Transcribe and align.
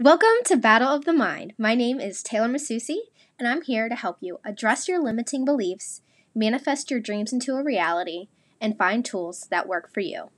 Welcome 0.00 0.42
to 0.46 0.56
Battle 0.56 0.88
of 0.88 1.04
the 1.04 1.12
Mind. 1.12 1.54
My 1.56 1.76
name 1.76 2.00
is 2.00 2.20
Taylor 2.20 2.48
Masusi, 2.48 2.96
and 3.38 3.46
I'm 3.46 3.62
here 3.62 3.88
to 3.88 3.94
help 3.94 4.16
you 4.20 4.40
address 4.44 4.88
your 4.88 5.00
limiting 5.00 5.44
beliefs, 5.44 6.02
manifest 6.34 6.90
your 6.90 6.98
dreams 6.98 7.32
into 7.32 7.54
a 7.54 7.62
reality, 7.62 8.26
and 8.60 8.76
find 8.76 9.04
tools 9.04 9.46
that 9.52 9.68
work 9.68 9.94
for 9.94 10.00
you. 10.00 10.30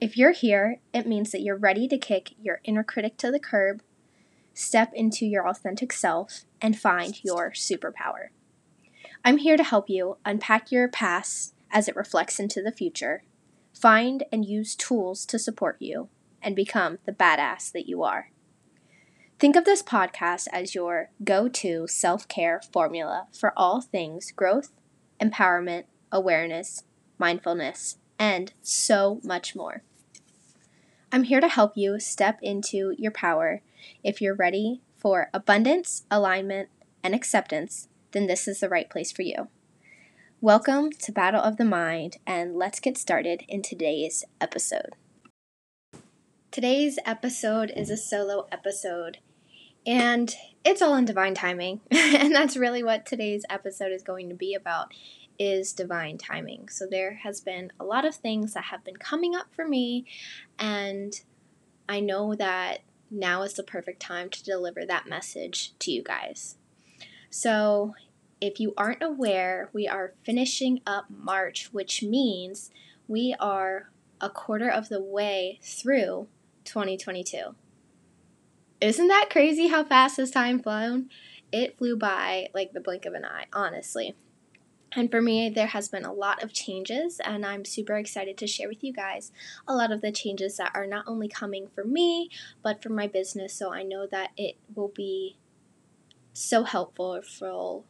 If 0.00 0.16
you're 0.16 0.30
here, 0.30 0.78
it 0.94 1.04
means 1.04 1.32
that 1.32 1.40
you're 1.40 1.56
ready 1.56 1.88
to 1.88 1.98
kick 1.98 2.34
your 2.40 2.60
inner 2.62 2.84
critic 2.84 3.16
to 3.16 3.32
the 3.32 3.40
curb, 3.40 3.82
step 4.54 4.92
into 4.94 5.26
your 5.26 5.48
authentic 5.48 5.92
self, 5.92 6.44
and 6.62 6.78
find 6.78 7.24
your 7.24 7.50
superpower. 7.50 8.28
I'm 9.24 9.38
here 9.38 9.56
to 9.56 9.64
help 9.64 9.90
you 9.90 10.18
unpack 10.24 10.70
your 10.70 10.86
past 10.86 11.54
as 11.72 11.88
it 11.88 11.96
reflects 11.96 12.38
into 12.38 12.62
the 12.62 12.70
future, 12.70 13.24
find 13.74 14.22
and 14.30 14.44
use 14.44 14.76
tools 14.76 15.26
to 15.26 15.40
support 15.40 15.76
you, 15.80 16.08
and 16.40 16.54
become 16.54 16.98
the 17.04 17.12
badass 17.12 17.72
that 17.72 17.88
you 17.88 18.04
are. 18.04 18.30
Think 19.38 19.54
of 19.54 19.66
this 19.66 19.82
podcast 19.82 20.46
as 20.50 20.74
your 20.74 21.10
go 21.22 21.46
to 21.46 21.86
self 21.86 22.26
care 22.26 22.62
formula 22.72 23.26
for 23.38 23.52
all 23.54 23.82
things 23.82 24.32
growth, 24.32 24.72
empowerment, 25.20 25.84
awareness, 26.10 26.84
mindfulness, 27.18 27.98
and 28.18 28.54
so 28.62 29.20
much 29.22 29.54
more. 29.54 29.82
I'm 31.12 31.24
here 31.24 31.42
to 31.42 31.48
help 31.48 31.76
you 31.76 32.00
step 32.00 32.38
into 32.40 32.94
your 32.96 33.10
power. 33.10 33.60
If 34.02 34.22
you're 34.22 34.34
ready 34.34 34.80
for 34.96 35.28
abundance, 35.34 36.04
alignment, 36.10 36.70
and 37.04 37.14
acceptance, 37.14 37.88
then 38.12 38.28
this 38.28 38.48
is 38.48 38.60
the 38.60 38.70
right 38.70 38.88
place 38.88 39.12
for 39.12 39.20
you. 39.20 39.48
Welcome 40.40 40.92
to 40.92 41.12
Battle 41.12 41.42
of 41.42 41.58
the 41.58 41.66
Mind, 41.66 42.16
and 42.26 42.56
let's 42.56 42.80
get 42.80 42.96
started 42.96 43.42
in 43.50 43.60
today's 43.60 44.24
episode. 44.40 44.94
Today's 46.50 46.98
episode 47.04 47.70
is 47.76 47.90
a 47.90 47.98
solo 47.98 48.46
episode, 48.50 49.18
and 49.86 50.34
it's 50.64 50.82
all 50.82 50.96
in 50.96 51.04
divine 51.04 51.34
timing. 51.34 51.80
and 51.90 52.34
that's 52.34 52.56
really 52.56 52.82
what 52.82 53.06
today's 53.06 53.44
episode 53.48 53.92
is 53.92 54.02
going 54.02 54.28
to 54.28 54.34
be 54.34 54.54
about 54.54 54.92
is 55.38 55.72
divine 55.72 56.18
timing. 56.18 56.68
So 56.68 56.86
there 56.86 57.20
has 57.22 57.40
been 57.40 57.70
a 57.78 57.84
lot 57.84 58.04
of 58.04 58.14
things 58.14 58.54
that 58.54 58.64
have 58.64 58.84
been 58.84 58.96
coming 58.96 59.34
up 59.34 59.46
for 59.54 59.66
me 59.66 60.06
and 60.58 61.20
I 61.88 62.00
know 62.00 62.34
that 62.34 62.80
now 63.10 63.42
is 63.42 63.54
the 63.54 63.62
perfect 63.62 64.00
time 64.00 64.28
to 64.30 64.42
deliver 64.42 64.84
that 64.84 65.06
message 65.06 65.74
to 65.78 65.92
you 65.92 66.02
guys. 66.02 66.56
So, 67.30 67.94
if 68.40 68.60
you 68.60 68.74
aren't 68.76 69.02
aware, 69.02 69.70
we 69.72 69.88
are 69.88 70.12
finishing 70.22 70.80
up 70.86 71.06
March, 71.08 71.70
which 71.72 72.02
means 72.02 72.70
we 73.08 73.34
are 73.40 73.90
a 74.20 74.28
quarter 74.28 74.68
of 74.68 74.88
the 74.88 75.00
way 75.00 75.58
through 75.62 76.28
2022. 76.64 77.54
Isn't 78.80 79.08
that 79.08 79.30
crazy 79.30 79.68
how 79.68 79.84
fast 79.84 80.18
has 80.18 80.30
time 80.30 80.62
flown? 80.62 81.08
It 81.50 81.78
flew 81.78 81.96
by 81.96 82.48
like 82.54 82.72
the 82.72 82.80
blink 82.80 83.06
of 83.06 83.14
an 83.14 83.24
eye, 83.24 83.46
honestly. 83.52 84.14
And 84.92 85.10
for 85.10 85.20
me, 85.20 85.50
there 85.50 85.68
has 85.68 85.88
been 85.88 86.04
a 86.04 86.12
lot 86.12 86.42
of 86.42 86.52
changes, 86.52 87.20
and 87.24 87.44
I'm 87.44 87.64
super 87.64 87.96
excited 87.96 88.38
to 88.38 88.46
share 88.46 88.68
with 88.68 88.84
you 88.84 88.92
guys 88.92 89.32
a 89.66 89.74
lot 89.74 89.92
of 89.92 90.00
the 90.00 90.12
changes 90.12 90.56
that 90.56 90.72
are 90.74 90.86
not 90.86 91.04
only 91.06 91.28
coming 91.28 91.68
for 91.74 91.84
me, 91.84 92.30
but 92.62 92.82
for 92.82 92.90
my 92.90 93.06
business. 93.06 93.52
So 93.52 93.72
I 93.72 93.82
know 93.82 94.06
that 94.06 94.30
it 94.36 94.56
will 94.74 94.88
be 94.88 95.36
so 96.32 96.64
helpful 96.64 97.20
for, 97.22 97.84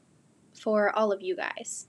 for 0.58 0.90
all 0.96 1.12
of 1.12 1.20
you 1.20 1.36
guys. 1.36 1.86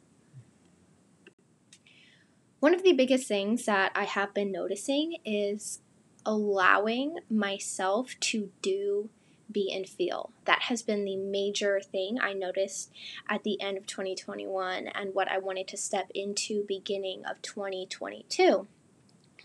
One 2.60 2.74
of 2.74 2.84
the 2.84 2.94
biggest 2.94 3.28
things 3.28 3.66
that 3.66 3.92
I 3.96 4.04
have 4.04 4.34
been 4.34 4.52
noticing 4.52 5.18
is 5.24 5.82
allowing 6.28 7.16
myself 7.30 8.16
to 8.20 8.52
do, 8.62 9.10
be, 9.50 9.74
and 9.74 9.88
feel. 9.88 10.32
That 10.44 10.64
has 10.64 10.84
been 10.84 11.06
the 11.06 11.16
major 11.16 11.80
thing 11.80 12.20
I 12.22 12.34
noticed 12.34 12.92
at 13.30 13.44
the 13.44 13.60
end 13.62 13.78
of 13.78 13.88
2021 13.88 14.88
and 14.88 15.16
what 15.16 15.32
I 15.32 15.38
wanted 15.38 15.70
to 15.70 15.78
step 15.78 16.12
into 16.14 16.66
beginning 16.68 17.24
of 17.26 17.42
2022 17.42 18.68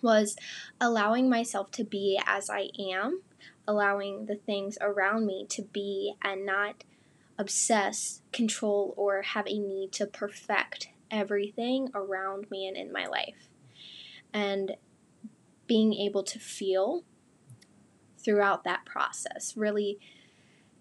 was 0.03 0.37
allowing 0.81 1.31
myself 1.31 1.71
to 1.71 1.85
be 1.85 2.21
as 2.27 2.51
I 2.51 2.71
am, 2.91 3.23
allowing 3.67 4.27
the 4.27 4.35
things 4.35 4.77
around 4.81 5.25
me 5.25 5.47
to 5.51 5.63
be 5.63 6.15
and 6.21 6.45
not 6.45 6.83
obsess, 7.39 8.23
control, 8.33 8.93
or 8.97 9.23
have 9.23 9.47
a 9.47 9.57
need 9.57 9.93
to 9.93 10.07
perfect 10.07 10.89
everything 11.13 11.91
around 11.95 12.51
me 12.51 12.67
and 12.67 12.77
in 12.77 12.93
my 12.93 13.07
life. 13.07 13.49
And 14.33 14.77
being 15.67 15.95
able 15.95 16.23
to 16.23 16.39
feel 16.39 17.05
throughout 18.19 18.65
that 18.65 18.85
process, 18.85 19.57
really 19.57 19.99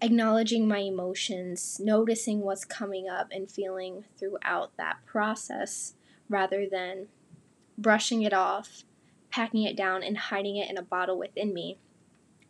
acknowledging 0.00 0.66
my 0.66 0.78
emotions, 0.78 1.80
noticing 1.82 2.40
what's 2.40 2.64
coming 2.64 3.08
up, 3.08 3.28
and 3.30 3.50
feeling 3.50 4.04
throughout 4.18 4.76
that 4.76 4.96
process 5.06 5.94
rather 6.28 6.66
than 6.68 7.08
brushing 7.78 8.22
it 8.22 8.32
off, 8.32 8.84
packing 9.30 9.62
it 9.62 9.76
down, 9.76 10.02
and 10.02 10.18
hiding 10.18 10.56
it 10.56 10.70
in 10.70 10.76
a 10.76 10.82
bottle 10.82 11.18
within 11.18 11.54
me. 11.54 11.78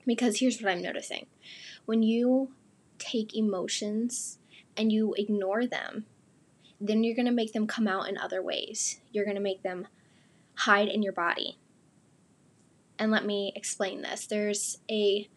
Because 0.07 0.41
here's 0.41 0.61
what 0.61 0.71
I'm 0.71 0.83
noticing 0.83 1.27
when 1.85 2.03
you 2.03 2.53
take 2.99 3.37
emotions 3.37 4.39
and 4.77 4.91
you 4.91 5.15
ignore 5.17 5.67
them, 5.67 6.07
then 6.81 7.05
you're 7.05 7.15
going 7.15 7.27
to 7.27 7.33
make 7.33 7.53
them 7.53 7.67
come 7.67 7.87
out 7.87 8.09
in 8.09 8.19
other 8.19 8.43
ways. 8.43 9.01
You're 9.13 9.25
going 9.25 9.37
to 9.37 9.43
make 9.43 9.63
them 9.63 9.87
hide 10.55 10.89
in 10.89 11.03
your 11.03 11.13
body. 11.13 11.59
And 13.03 13.11
let 13.11 13.27
me 13.27 13.53
explain 13.57 14.03
this. 14.03 14.27
There's 14.27 14.79
a 14.89 15.29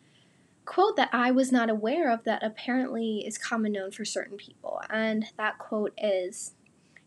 quote 0.65 0.97
that 0.97 1.09
I 1.11 1.31
was 1.31 1.51
not 1.51 1.67
aware 1.67 2.13
of 2.13 2.23
that 2.23 2.43
apparently 2.43 3.23
is 3.25 3.39
common 3.39 3.71
known 3.71 3.89
for 3.89 4.05
certain 4.05 4.37
people. 4.37 4.83
And 4.87 5.25
that 5.37 5.57
quote 5.57 5.91
is 5.97 6.53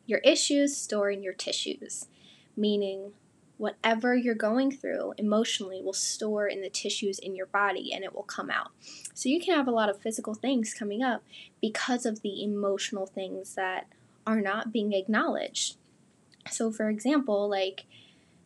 Your 0.05 0.19
issues 0.25 0.77
store 0.77 1.13
in 1.13 1.23
your 1.23 1.33
tissues, 1.33 2.09
meaning 2.57 3.13
whatever 3.57 4.17
you're 4.17 4.35
going 4.35 4.73
through 4.73 5.15
emotionally 5.17 5.81
will 5.81 5.93
store 5.93 6.49
in 6.49 6.61
the 6.61 6.71
tissues 6.71 7.21
in 7.21 7.37
your 7.37 7.47
body 7.47 7.93
and 7.93 8.03
it 8.03 8.13
will 8.13 8.25
come 8.25 8.51
out. 8.51 8.73
So 9.15 9.29
you 9.29 9.41
can 9.41 9.55
have 9.55 9.69
a 9.69 9.73
lot 9.73 9.89
of 9.89 10.03
physical 10.03 10.35
things 10.35 10.75
coming 10.75 11.05
up 11.05 11.23
because 11.63 12.05
of 12.05 12.23
the 12.23 12.43
emotional 12.43 13.07
things 13.07 13.55
that 13.55 13.87
are 14.27 14.41
not 14.41 14.73
being 14.73 14.93
acknowledged. 14.93 15.77
So, 16.51 16.73
for 16.73 16.89
example, 16.89 17.49
like 17.49 17.85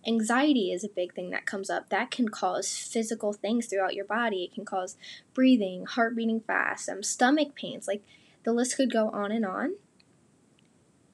Anxiety 0.06 0.72
is 0.72 0.82
a 0.82 0.88
big 0.88 1.14
thing 1.14 1.30
that 1.30 1.46
comes 1.46 1.70
up. 1.70 1.88
That 1.90 2.10
can 2.10 2.28
cause 2.28 2.76
physical 2.76 3.32
things 3.32 3.66
throughout 3.66 3.94
your 3.94 4.04
body. 4.04 4.44
It 4.44 4.54
can 4.54 4.64
cause 4.64 4.96
breathing, 5.32 5.86
heart 5.86 6.16
beating 6.16 6.40
fast, 6.40 6.88
um, 6.88 7.02
stomach 7.02 7.54
pains. 7.54 7.86
Like 7.86 8.02
the 8.44 8.52
list 8.52 8.76
could 8.76 8.92
go 8.92 9.10
on 9.10 9.30
and 9.30 9.46
on. 9.46 9.74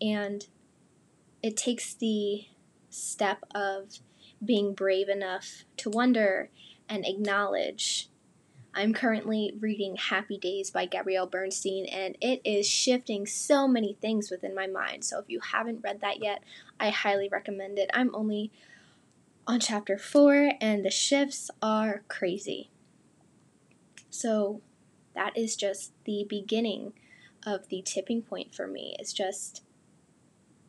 And 0.01 0.47
it 1.43 1.57
takes 1.57 1.95
the 1.95 2.47
step 2.89 3.45
of 3.55 3.99
being 4.45 4.73
brave 4.73 5.09
enough 5.09 5.65
to 5.79 5.91
wonder 5.91 6.51
and 6.89 7.05
acknowledge. 7.07 8.09
I'm 8.75 8.95
currently 8.95 9.55
reading 9.59 9.97
Happy 9.97 10.39
Days 10.39 10.71
by 10.71 10.87
Gabrielle 10.87 11.27
Bernstein, 11.27 11.87
and 11.87 12.17
it 12.21 12.41
is 12.45 12.69
shifting 12.69 13.27
so 13.27 13.67
many 13.67 13.95
things 14.01 14.31
within 14.31 14.55
my 14.55 14.67
mind. 14.67 15.05
So, 15.05 15.19
if 15.19 15.25
you 15.29 15.41
haven't 15.41 15.83
read 15.83 16.01
that 16.03 16.23
yet, 16.23 16.45
I 16.79 16.91
highly 16.91 17.29
recommend 17.29 17.79
it. 17.79 17.91
I'm 17.93 18.15
only 18.15 18.53
on 19.49 19.59
chapter 19.61 19.97
4, 19.97 20.53
and 20.61 20.85
the 20.85 20.91
shifts 20.91 21.51
are 21.63 22.05
crazy. 22.07 22.71
So, 24.11 24.61
that 25.15 25.37
is 25.37 25.57
just 25.57 25.93
the 26.05 26.27
beginning 26.29 26.93
of 27.47 27.69
the 27.69 27.83
tipping 27.83 28.21
point 28.21 28.55
for 28.55 28.67
me. 28.67 28.95
It's 28.99 29.15
just 29.15 29.63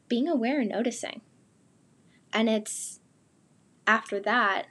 being 0.07 0.29
aware 0.29 0.61
and 0.61 0.69
noticing. 0.69 1.21
And 2.31 2.49
it's 2.49 3.01
after 3.85 4.19
that 4.21 4.67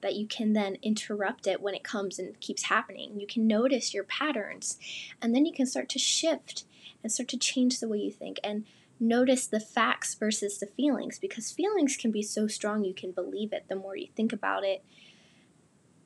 that 0.00 0.16
you 0.16 0.26
can 0.26 0.54
then 0.54 0.76
interrupt 0.82 1.46
it 1.46 1.62
when 1.62 1.74
it 1.74 1.84
comes 1.84 2.18
and 2.18 2.38
keeps 2.40 2.64
happening. 2.64 3.20
You 3.20 3.26
can 3.28 3.46
notice 3.46 3.94
your 3.94 4.04
patterns, 4.04 4.76
and 5.22 5.32
then 5.32 5.46
you 5.46 5.52
can 5.52 5.66
start 5.66 5.88
to 5.90 6.00
shift 6.00 6.64
and 7.02 7.12
start 7.12 7.28
to 7.28 7.38
change 7.38 7.78
the 7.78 7.88
way 7.88 7.98
you 7.98 8.10
think. 8.10 8.40
And 8.42 8.64
notice 9.02 9.46
the 9.46 9.60
facts 9.60 10.14
versus 10.14 10.58
the 10.58 10.66
feelings 10.66 11.18
because 11.18 11.50
feelings 11.50 11.96
can 11.96 12.10
be 12.10 12.22
so 12.22 12.46
strong 12.46 12.84
you 12.84 12.94
can 12.94 13.10
believe 13.10 13.52
it 13.52 13.64
the 13.68 13.74
more 13.74 13.96
you 13.96 14.06
think 14.14 14.32
about 14.32 14.64
it 14.64 14.84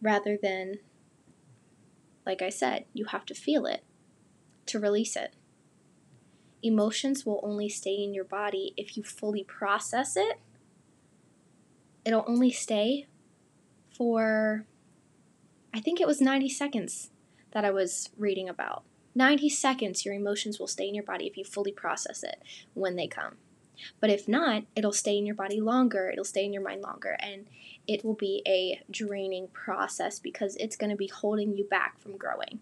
rather 0.00 0.38
than 0.42 0.78
like 2.26 2.42
I 2.42 2.48
said, 2.48 2.86
you 2.92 3.06
have 3.06 3.24
to 3.26 3.34
feel 3.34 3.64
it 3.64 3.84
to 4.66 4.80
release 4.80 5.14
it. 5.14 5.34
Emotions 6.62 7.24
will 7.24 7.40
only 7.44 7.68
stay 7.68 8.02
in 8.02 8.12
your 8.12 8.24
body 8.24 8.74
if 8.76 8.96
you 8.96 9.04
fully 9.04 9.44
process 9.44 10.16
it. 10.16 10.40
It'll 12.04 12.24
only 12.26 12.50
stay 12.50 13.06
for, 13.96 14.66
I 15.72 15.80
think 15.80 16.00
it 16.00 16.06
was 16.06 16.20
90 16.20 16.48
seconds 16.48 17.10
that 17.52 17.64
I 17.64 17.70
was 17.70 18.10
reading 18.18 18.48
about. 18.48 18.82
90 19.16 19.48
seconds, 19.48 20.04
your 20.04 20.14
emotions 20.14 20.60
will 20.60 20.66
stay 20.66 20.86
in 20.86 20.94
your 20.94 21.02
body 21.02 21.26
if 21.26 21.38
you 21.38 21.44
fully 21.44 21.72
process 21.72 22.22
it 22.22 22.42
when 22.74 22.96
they 22.96 23.06
come. 23.06 23.36
But 23.98 24.10
if 24.10 24.28
not, 24.28 24.64
it'll 24.74 24.92
stay 24.92 25.16
in 25.16 25.24
your 25.24 25.34
body 25.34 25.60
longer, 25.60 26.10
it'll 26.10 26.24
stay 26.24 26.44
in 26.44 26.52
your 26.52 26.62
mind 26.62 26.82
longer, 26.82 27.16
and 27.18 27.46
it 27.86 28.04
will 28.04 28.14
be 28.14 28.42
a 28.46 28.82
draining 28.90 29.48
process 29.48 30.18
because 30.18 30.54
it's 30.56 30.76
going 30.76 30.90
to 30.90 30.96
be 30.96 31.08
holding 31.08 31.56
you 31.56 31.64
back 31.64 31.98
from 31.98 32.18
growing. 32.18 32.60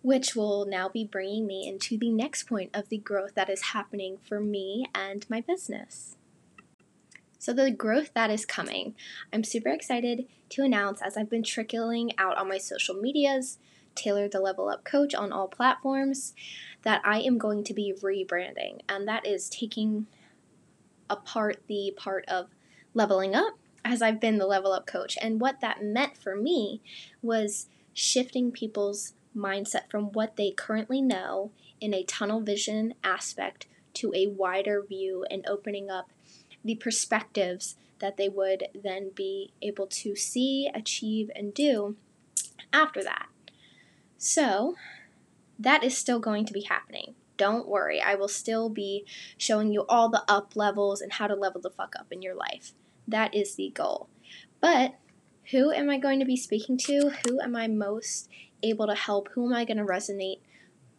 Which 0.00 0.34
will 0.34 0.64
now 0.64 0.88
be 0.88 1.04
bringing 1.04 1.46
me 1.46 1.68
into 1.68 1.98
the 1.98 2.10
next 2.10 2.44
point 2.44 2.70
of 2.72 2.88
the 2.88 2.98
growth 2.98 3.34
that 3.34 3.50
is 3.50 3.72
happening 3.72 4.16
for 4.26 4.40
me 4.40 4.86
and 4.94 5.28
my 5.28 5.42
business. 5.42 6.16
So, 7.38 7.52
the 7.52 7.70
growth 7.70 8.14
that 8.14 8.30
is 8.30 8.46
coming, 8.46 8.94
I'm 9.32 9.44
super 9.44 9.68
excited 9.68 10.26
to 10.50 10.62
announce 10.62 11.02
as 11.02 11.16
I've 11.16 11.30
been 11.30 11.42
trickling 11.42 12.12
out 12.18 12.38
on 12.38 12.48
my 12.48 12.58
social 12.58 12.94
medias, 12.94 13.58
Taylor 13.96 14.28
the 14.28 14.40
Level 14.40 14.68
Up 14.68 14.84
Coach 14.84 15.14
on 15.14 15.32
all 15.32 15.48
platforms, 15.48 16.34
that 16.82 17.02
I 17.04 17.20
am 17.20 17.38
going 17.38 17.64
to 17.64 17.74
be 17.74 17.94
rebranding. 18.02 18.80
And 18.88 19.08
that 19.08 19.26
is 19.26 19.48
taking 19.48 20.06
apart 21.08 21.62
the 21.68 21.92
part 21.96 22.24
of 22.28 22.48
leveling 22.94 23.34
up 23.34 23.58
as 23.84 24.02
I've 24.02 24.20
been 24.20 24.38
the 24.38 24.46
level 24.46 24.72
up 24.72 24.86
coach. 24.86 25.16
And 25.20 25.40
what 25.40 25.60
that 25.60 25.82
meant 25.82 26.16
for 26.16 26.34
me 26.34 26.80
was 27.22 27.68
shifting 27.94 28.50
people's 28.50 29.14
mindset 29.36 29.90
from 29.90 30.06
what 30.12 30.36
they 30.36 30.50
currently 30.50 31.00
know 31.00 31.52
in 31.80 31.94
a 31.94 32.02
tunnel 32.02 32.40
vision 32.40 32.94
aspect 33.04 33.66
to 33.94 34.12
a 34.14 34.26
wider 34.26 34.82
view 34.82 35.24
and 35.30 35.46
opening 35.46 35.90
up 35.90 36.10
the 36.64 36.74
perspectives 36.74 37.76
that 38.00 38.16
they 38.16 38.28
would 38.28 38.64
then 38.74 39.10
be 39.14 39.52
able 39.62 39.86
to 39.86 40.16
see, 40.16 40.68
achieve, 40.74 41.30
and 41.34 41.54
do 41.54 41.96
after 42.72 43.02
that. 43.02 43.28
So, 44.18 44.74
that 45.58 45.84
is 45.84 45.96
still 45.96 46.18
going 46.18 46.46
to 46.46 46.52
be 46.52 46.62
happening. 46.62 47.14
Don't 47.36 47.68
worry, 47.68 48.00
I 48.00 48.14
will 48.14 48.28
still 48.28 48.68
be 48.70 49.04
showing 49.36 49.72
you 49.72 49.84
all 49.88 50.08
the 50.08 50.24
up 50.26 50.56
levels 50.56 51.00
and 51.00 51.12
how 51.12 51.26
to 51.26 51.34
level 51.34 51.60
the 51.60 51.70
fuck 51.70 51.94
up 51.98 52.06
in 52.10 52.22
your 52.22 52.34
life. 52.34 52.72
That 53.06 53.34
is 53.34 53.54
the 53.54 53.70
goal. 53.74 54.08
But 54.60 54.94
who 55.50 55.70
am 55.70 55.90
I 55.90 55.98
going 55.98 56.18
to 56.18 56.24
be 56.24 56.36
speaking 56.36 56.78
to? 56.78 57.12
Who 57.26 57.40
am 57.40 57.54
I 57.54 57.68
most 57.68 58.28
able 58.62 58.86
to 58.86 58.94
help? 58.94 59.28
Who 59.34 59.46
am 59.46 59.54
I 59.54 59.64
going 59.64 59.76
to 59.76 59.84
resonate 59.84 60.40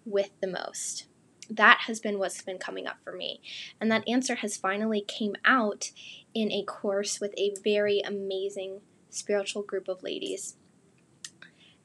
with 0.05 0.29
the 0.39 0.47
most? 0.47 1.07
That 1.49 1.81
has 1.87 1.99
been 1.99 2.19
what's 2.19 2.41
been 2.41 2.57
coming 2.57 2.87
up 2.87 2.97
for 3.03 3.13
me. 3.13 3.41
And 3.81 3.91
that 3.91 4.07
answer 4.07 4.35
has 4.35 4.57
finally 4.57 5.01
came 5.01 5.35
out 5.43 5.91
in 6.33 6.51
a 6.51 6.63
course 6.63 7.19
with 7.19 7.33
a 7.37 7.55
very 7.63 8.01
amazing 8.01 8.81
spiritual 9.09 9.63
group 9.63 9.87
of 9.87 10.03
ladies. 10.03 10.55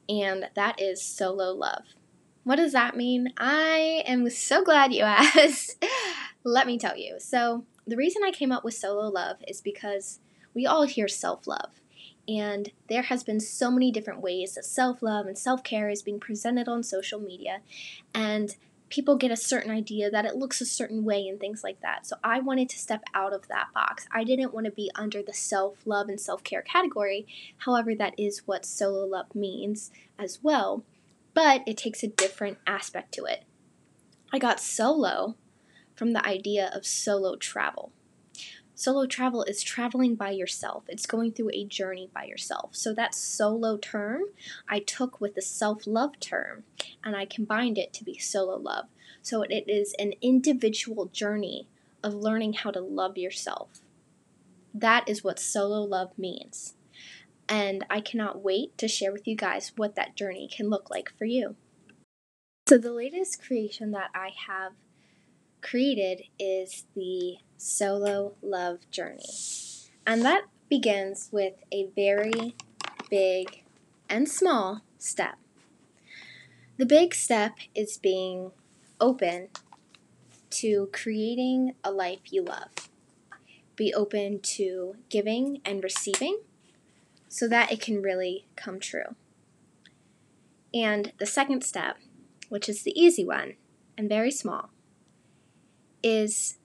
And 0.09 0.49
that 0.55 0.81
is 0.81 1.01
solo 1.01 1.51
love. 1.51 1.83
What 2.43 2.57
does 2.57 2.73
that 2.73 2.97
mean? 2.97 3.33
I 3.37 4.03
am 4.05 4.29
so 4.29 4.63
glad 4.63 4.93
you 4.93 5.03
asked. 5.03 5.83
Let 6.43 6.67
me 6.67 6.77
tell 6.77 6.97
you. 6.97 7.19
So, 7.19 7.65
the 7.85 7.97
reason 7.97 8.21
I 8.23 8.31
came 8.31 8.51
up 8.51 8.63
with 8.63 8.73
solo 8.73 9.09
love 9.09 9.37
is 9.47 9.61
because 9.61 10.19
we 10.53 10.65
all 10.65 10.83
hear 10.83 11.07
self 11.07 11.47
love. 11.47 11.71
And 12.27 12.71
there 12.87 13.03
has 13.03 13.23
been 13.23 13.41
so 13.41 13.69
many 13.69 13.91
different 13.91 14.21
ways 14.21 14.55
that 14.55 14.65
self 14.65 15.01
love 15.01 15.25
and 15.25 15.37
self 15.37 15.63
care 15.63 15.89
is 15.89 16.01
being 16.01 16.19
presented 16.19 16.67
on 16.67 16.83
social 16.83 17.19
media. 17.19 17.59
And 18.13 18.55
people 18.93 19.15
get 19.15 19.31
a 19.31 19.35
certain 19.35 19.71
idea 19.71 20.11
that 20.11 20.23
it 20.23 20.35
looks 20.35 20.61
a 20.61 20.65
certain 20.67 21.03
way 21.03 21.27
and 21.27 21.39
things 21.39 21.63
like 21.63 21.81
that. 21.81 22.05
So 22.05 22.15
I 22.23 22.39
wanted 22.39 22.69
to 22.69 22.77
step 22.77 23.03
out 23.15 23.33
of 23.33 23.47
that 23.47 23.69
box. 23.73 24.05
I 24.11 24.23
didn't 24.23 24.53
want 24.53 24.67
to 24.67 24.71
be 24.71 24.91
under 24.93 25.23
the 25.23 25.33
self 25.33 25.77
love 25.83 26.09
and 26.09 26.21
self 26.21 26.43
care 26.43 26.61
category. 26.61 27.25
However, 27.57 27.95
that 27.95 28.13
is 28.19 28.43
what 28.45 28.67
solo 28.67 29.03
love 29.07 29.33
means 29.33 29.89
as 30.19 30.43
well. 30.43 30.83
But 31.33 31.63
it 31.65 31.75
takes 31.75 32.03
a 32.03 32.07
different 32.07 32.59
aspect 32.67 33.15
to 33.15 33.25
it. 33.25 33.45
I 34.31 34.37
got 34.37 34.59
solo 34.59 35.37
from 35.95 36.13
the 36.13 36.23
idea 36.23 36.69
of 36.71 36.85
solo 36.85 37.35
travel. 37.35 37.91
Solo 38.83 39.05
travel 39.05 39.43
is 39.43 39.63
traveling 39.63 40.15
by 40.15 40.31
yourself. 40.31 40.83
It's 40.89 41.05
going 41.05 41.31
through 41.31 41.51
a 41.53 41.63
journey 41.63 42.09
by 42.13 42.25
yourself. 42.25 42.71
So 42.75 42.93
that 42.95 43.15
solo 43.15 43.77
term 43.77 44.23
I 44.67 44.79
took 44.79 45.21
with 45.21 45.35
the 45.35 45.41
self-love 45.41 46.19
term 46.19 46.65
and 47.01 47.15
I 47.15 47.23
combined 47.23 47.77
it 47.77 47.93
to 47.93 48.03
be 48.03 48.17
solo 48.17 48.57
love. 48.57 48.87
So 49.21 49.41
it 49.41 49.63
is 49.69 49.95
an 49.99 50.15
individual 50.21 51.05
journey 51.05 51.69
of 52.03 52.13
learning 52.13 52.55
how 52.55 52.71
to 52.71 52.81
love 52.81 53.17
yourself. 53.17 53.69
That 54.73 55.07
is 55.07 55.23
what 55.23 55.39
solo 55.39 55.83
love 55.83 56.11
means. 56.17 56.73
And 57.47 57.85
I 57.89 58.01
cannot 58.01 58.43
wait 58.43 58.77
to 58.79 58.89
share 58.89 59.13
with 59.13 59.29
you 59.29 59.37
guys 59.37 59.71
what 59.77 59.95
that 59.95 60.17
journey 60.17 60.49
can 60.53 60.69
look 60.69 60.89
like 60.89 61.09
for 61.17 61.23
you. 61.23 61.55
So, 62.67 62.77
the 62.77 62.91
latest 62.91 63.41
creation 63.41 63.91
that 63.91 64.09
I 64.13 64.31
have 64.47 64.73
created 65.63 66.23
is 66.37 66.85
the 66.95 67.37
solo 67.57 68.35
love 68.43 68.79
journey. 68.91 69.23
And 70.05 70.21
that 70.23 70.43
begins 70.69 71.29
with 71.31 71.53
a 71.71 71.87
very 71.95 72.55
big 73.09 73.63
and 74.09 74.27
small 74.29 74.81
step. 74.99 75.35
The 76.77 76.85
big 76.85 77.15
step 77.15 77.53
is 77.73 77.97
being 77.97 78.51
open 78.99 79.49
to 80.49 80.89
creating 80.91 81.73
a 81.83 81.91
life 81.91 82.19
you 82.29 82.43
love. 82.43 82.69
Be 83.75 83.93
open 83.93 84.39
to 84.39 84.95
giving 85.09 85.61
and 85.65 85.83
receiving 85.83 86.39
so 87.27 87.47
that 87.47 87.71
it 87.71 87.81
can 87.81 88.01
really 88.01 88.45
come 88.55 88.79
true. 88.79 89.15
And 90.73 91.13
the 91.17 91.25
second 91.25 91.63
step, 91.63 91.97
which 92.49 92.67
is 92.67 92.83
the 92.83 92.99
easy 92.99 93.25
one 93.25 93.53
and 93.97 94.09
very 94.09 94.31
small, 94.31 94.69
is 96.03 96.57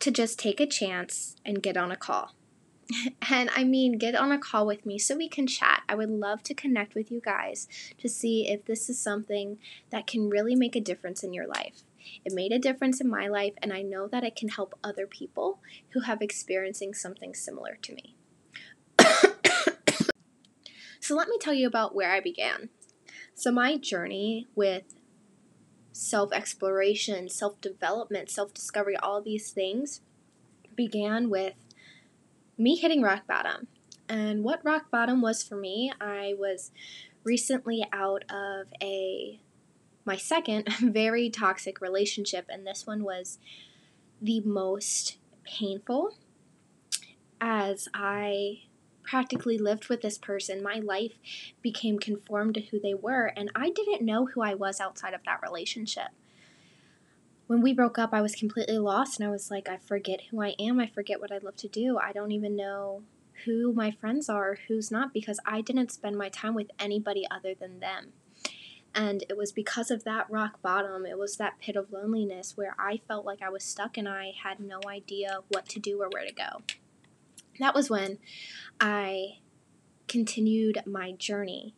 to 0.00 0.10
just 0.10 0.38
take 0.38 0.60
a 0.60 0.66
chance 0.66 1.36
and 1.44 1.62
get 1.62 1.76
on 1.76 1.90
a 1.90 1.96
call. 1.96 2.34
and 3.30 3.50
I 3.54 3.64
mean, 3.64 3.98
get 3.98 4.14
on 4.14 4.32
a 4.32 4.38
call 4.38 4.66
with 4.66 4.84
me 4.84 4.98
so 4.98 5.16
we 5.16 5.28
can 5.28 5.46
chat. 5.46 5.82
I 5.88 5.94
would 5.94 6.10
love 6.10 6.42
to 6.44 6.54
connect 6.54 6.94
with 6.94 7.10
you 7.10 7.20
guys 7.20 7.68
to 7.98 8.08
see 8.08 8.48
if 8.48 8.64
this 8.64 8.90
is 8.90 8.98
something 8.98 9.58
that 9.90 10.06
can 10.06 10.28
really 10.28 10.54
make 10.54 10.76
a 10.76 10.80
difference 10.80 11.22
in 11.22 11.32
your 11.32 11.46
life. 11.46 11.82
It 12.24 12.34
made 12.34 12.52
a 12.52 12.58
difference 12.58 13.00
in 13.00 13.08
my 13.08 13.28
life, 13.28 13.54
and 13.62 13.72
I 13.72 13.80
know 13.80 14.06
that 14.08 14.24
it 14.24 14.36
can 14.36 14.50
help 14.50 14.78
other 14.84 15.06
people 15.06 15.60
who 15.90 16.00
have 16.00 16.20
experiencing 16.20 16.92
something 16.92 17.34
similar 17.34 17.78
to 17.80 17.94
me. 17.94 18.14
so, 21.00 21.14
let 21.14 21.28
me 21.28 21.38
tell 21.40 21.54
you 21.54 21.66
about 21.66 21.94
where 21.94 22.12
I 22.12 22.20
began. 22.20 22.68
So, 23.34 23.50
my 23.50 23.78
journey 23.78 24.46
with 24.54 24.94
self 25.94 26.32
exploration, 26.32 27.28
self 27.30 27.58
development, 27.62 28.28
self 28.28 28.52
discovery, 28.52 28.96
all 28.96 29.22
these 29.22 29.50
things 29.52 30.02
began 30.76 31.30
with 31.30 31.54
me 32.58 32.76
hitting 32.76 33.00
rock 33.00 33.26
bottom. 33.26 33.68
And 34.08 34.44
what 34.44 34.64
rock 34.64 34.90
bottom 34.90 35.22
was 35.22 35.42
for 35.42 35.56
me, 35.56 35.92
I 36.00 36.34
was 36.38 36.72
recently 37.22 37.86
out 37.92 38.24
of 38.30 38.66
a 38.82 39.40
my 40.04 40.16
second 40.16 40.68
very 40.80 41.30
toxic 41.30 41.80
relationship 41.80 42.44
and 42.50 42.66
this 42.66 42.86
one 42.86 43.02
was 43.02 43.38
the 44.20 44.40
most 44.40 45.16
painful 45.44 46.14
as 47.40 47.88
I 47.94 48.64
practically 49.04 49.58
lived 49.58 49.88
with 49.88 50.02
this 50.02 50.18
person, 50.18 50.62
my 50.62 50.80
life 50.80 51.12
became 51.62 51.98
conformed 51.98 52.54
to 52.54 52.62
who 52.62 52.80
they 52.80 52.94
were, 52.94 53.32
and 53.36 53.50
I 53.54 53.70
didn't 53.70 54.04
know 54.04 54.26
who 54.26 54.42
I 54.42 54.54
was 54.54 54.80
outside 54.80 55.14
of 55.14 55.24
that 55.24 55.42
relationship. 55.42 56.08
When 57.46 57.60
we 57.60 57.74
broke 57.74 57.98
up, 57.98 58.10
I 58.12 58.22
was 58.22 58.34
completely 58.34 58.78
lost, 58.78 59.20
and 59.20 59.28
I 59.28 59.30
was 59.30 59.50
like, 59.50 59.68
I 59.68 59.76
forget 59.76 60.22
who 60.30 60.42
I 60.42 60.54
am. 60.58 60.80
I 60.80 60.86
forget 60.86 61.20
what 61.20 61.30
I 61.30 61.38
love 61.38 61.56
to 61.56 61.68
do. 61.68 61.98
I 61.98 62.12
don't 62.12 62.32
even 62.32 62.56
know 62.56 63.02
who 63.44 63.72
my 63.72 63.90
friends 63.90 64.28
are, 64.28 64.58
who's 64.66 64.90
not, 64.90 65.12
because 65.12 65.38
I 65.44 65.60
didn't 65.60 65.92
spend 65.92 66.16
my 66.16 66.30
time 66.30 66.54
with 66.54 66.70
anybody 66.78 67.26
other 67.30 67.54
than 67.54 67.80
them. 67.80 68.12
And 68.94 69.24
it 69.28 69.36
was 69.36 69.52
because 69.52 69.90
of 69.90 70.04
that 70.04 70.30
rock 70.30 70.62
bottom, 70.62 71.04
it 71.04 71.18
was 71.18 71.36
that 71.36 71.58
pit 71.58 71.76
of 71.76 71.92
loneliness 71.92 72.56
where 72.56 72.76
I 72.78 73.00
felt 73.08 73.26
like 73.26 73.42
I 73.42 73.50
was 73.50 73.64
stuck 73.64 73.98
and 73.98 74.08
I 74.08 74.32
had 74.42 74.60
no 74.60 74.80
idea 74.86 75.40
what 75.48 75.68
to 75.70 75.80
do 75.80 76.00
or 76.00 76.08
where 76.12 76.24
to 76.24 76.32
go 76.32 76.62
that 77.60 77.74
was 77.74 77.90
when 77.90 78.18
I 78.80 79.38
continued 80.08 80.78
my 80.86 81.12
journey. 81.12 81.74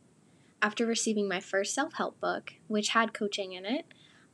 After 0.62 0.86
receiving 0.86 1.28
my 1.28 1.40
first 1.40 1.74
self 1.74 1.94
help 1.94 2.20
book, 2.20 2.54
which 2.66 2.90
had 2.90 3.12
coaching 3.14 3.52
in 3.52 3.64
it, 3.64 3.84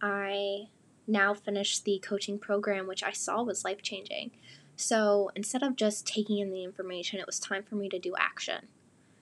I 0.00 0.68
now 1.06 1.34
finished 1.34 1.84
the 1.84 1.99
coaching 1.99 2.38
program, 2.38 2.87
which 2.87 3.02
I 3.02 3.12
saw 3.12 3.42
was 3.42 3.64
life 3.64 3.82
changing. 3.82 4.30
So 4.76 5.30
instead 5.37 5.62
of 5.62 5.76
just 5.76 6.06
taking 6.06 6.38
in 6.38 6.50
the 6.50 6.64
information, 6.64 7.20
it 7.20 7.26
was 7.26 7.38
time 7.38 7.62
for 7.62 7.75
me 7.75 7.88
to 7.88 7.99
do 7.99 8.14
action. 8.18 8.68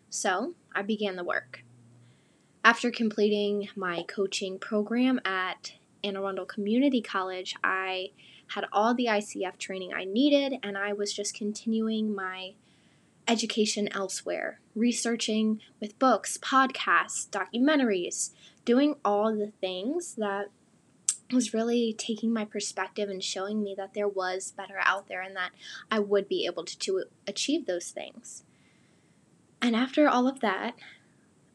So 0.09 0.55
I 0.75 0.83
began 0.83 1.17
the 1.17 1.25
work. 1.25 1.65
After 2.63 2.91
completing 2.91 3.69
my 3.75 4.05
coaching 4.07 4.59
program 4.59 5.21
at 5.25 5.73
Anne 6.05 6.17
Arundel 6.17 6.45
Community 6.45 7.01
College, 7.01 7.55
I 7.65 8.11
had 8.55 8.67
all 8.73 8.95
the 8.95 9.07
ICF 9.07 9.59
training 9.59 9.93
I 9.93 10.05
needed, 10.05 10.59
and 10.63 10.77
I 10.77 10.93
was 10.93 11.13
just 11.13 11.35
continuing 11.35 12.15
my 12.15 12.55
education 13.29 13.89
elsewhere, 13.93 14.61
researching 14.75 15.61
with 15.81 15.99
books, 15.99 16.37
podcasts, 16.39 17.29
documentaries, 17.29 18.31
doing 18.65 18.97
all 19.05 19.35
the 19.35 19.53
things 19.61 20.15
that 20.17 20.51
was 21.33 21.55
really 21.55 21.95
taking 21.97 22.33
my 22.33 22.45
perspective 22.45 23.09
and 23.09 23.23
showing 23.23 23.63
me 23.63 23.75
that 23.77 23.95
there 23.95 24.09
was 24.09 24.53
better 24.57 24.81
out 24.83 25.07
there 25.07 25.23
and 25.23 25.37
that 25.37 25.53
I 25.91 26.01
would 26.01 26.29
be 26.29 26.45
able 26.45 26.65
to, 26.65 26.79
to 26.79 27.05
achieve 27.27 27.67
those 27.67 27.91
things. 27.91 28.43
And 29.63 29.77
after 29.77 30.09
all 30.09 30.27
of 30.27 30.41
that, 30.41 30.75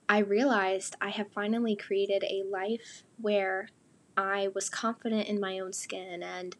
I 0.07 0.19
realized 0.19 0.95
I 1.01 1.09
have 1.09 1.31
finally 1.31 1.75
created 1.75 2.23
a 2.23 2.43
life 2.49 3.03
where 3.19 3.69
I 4.17 4.49
was 4.53 4.69
confident 4.69 5.27
in 5.27 5.39
my 5.39 5.59
own 5.59 5.73
skin 5.73 6.23
and 6.23 6.55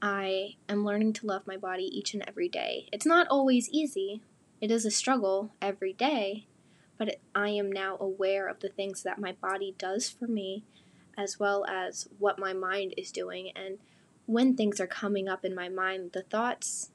I 0.00 0.56
am 0.68 0.84
learning 0.84 1.12
to 1.14 1.26
love 1.26 1.46
my 1.46 1.56
body 1.56 1.84
each 1.84 2.14
and 2.14 2.24
every 2.26 2.48
day. 2.48 2.88
It's 2.92 3.06
not 3.06 3.28
always 3.28 3.68
easy, 3.70 4.22
it 4.60 4.70
is 4.70 4.84
a 4.84 4.90
struggle 4.90 5.50
every 5.60 5.92
day, 5.92 6.46
but 6.98 7.16
I 7.34 7.48
am 7.50 7.70
now 7.70 7.96
aware 7.98 8.48
of 8.48 8.60
the 8.60 8.68
things 8.68 9.02
that 9.02 9.20
my 9.20 9.32
body 9.32 9.74
does 9.78 10.08
for 10.08 10.26
me 10.26 10.64
as 11.16 11.38
well 11.38 11.64
as 11.66 12.08
what 12.18 12.38
my 12.38 12.52
mind 12.52 12.94
is 12.96 13.12
doing. 13.12 13.50
And 13.54 13.78
when 14.26 14.56
things 14.56 14.80
are 14.80 14.86
coming 14.86 15.28
up 15.28 15.44
in 15.44 15.54
my 15.54 15.68
mind, 15.68 16.12
the 16.12 16.22
thoughts 16.22 16.90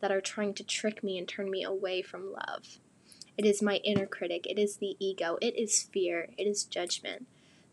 that 0.00 0.12
are 0.12 0.20
trying 0.20 0.54
to 0.54 0.64
trick 0.64 1.02
me 1.02 1.18
and 1.18 1.26
turn 1.26 1.50
me 1.50 1.62
away 1.62 2.02
from 2.02 2.32
love. 2.32 2.78
It 3.36 3.44
is 3.44 3.62
my 3.62 3.76
inner 3.76 4.06
critic, 4.06 4.46
it 4.48 4.58
is 4.58 4.76
the 4.76 4.96
ego, 5.00 5.38
it 5.40 5.58
is 5.58 5.82
fear, 5.82 6.28
it 6.38 6.44
is 6.44 6.64
judgment. 6.64 7.26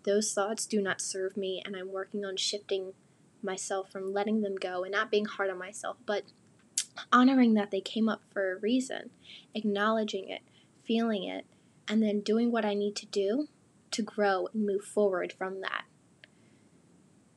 Those 0.03 0.33
thoughts 0.33 0.65
do 0.65 0.81
not 0.81 1.01
serve 1.01 1.37
me, 1.37 1.61
and 1.63 1.75
I'm 1.75 1.91
working 1.91 2.25
on 2.25 2.37
shifting 2.37 2.93
myself 3.43 3.91
from 3.91 4.13
letting 4.13 4.41
them 4.41 4.55
go 4.55 4.83
and 4.83 4.91
not 4.91 5.11
being 5.11 5.25
hard 5.25 5.49
on 5.49 5.57
myself, 5.57 5.97
but 6.05 6.23
honoring 7.11 7.53
that 7.53 7.71
they 7.71 7.81
came 7.81 8.09
up 8.09 8.21
for 8.31 8.51
a 8.51 8.59
reason, 8.59 9.11
acknowledging 9.53 10.29
it, 10.29 10.41
feeling 10.83 11.23
it, 11.23 11.45
and 11.87 12.01
then 12.01 12.21
doing 12.21 12.51
what 12.51 12.65
I 12.65 12.73
need 12.73 12.95
to 12.97 13.05
do 13.05 13.47
to 13.91 14.01
grow 14.01 14.47
and 14.53 14.65
move 14.65 14.83
forward 14.83 15.33
from 15.37 15.61
that. 15.61 15.85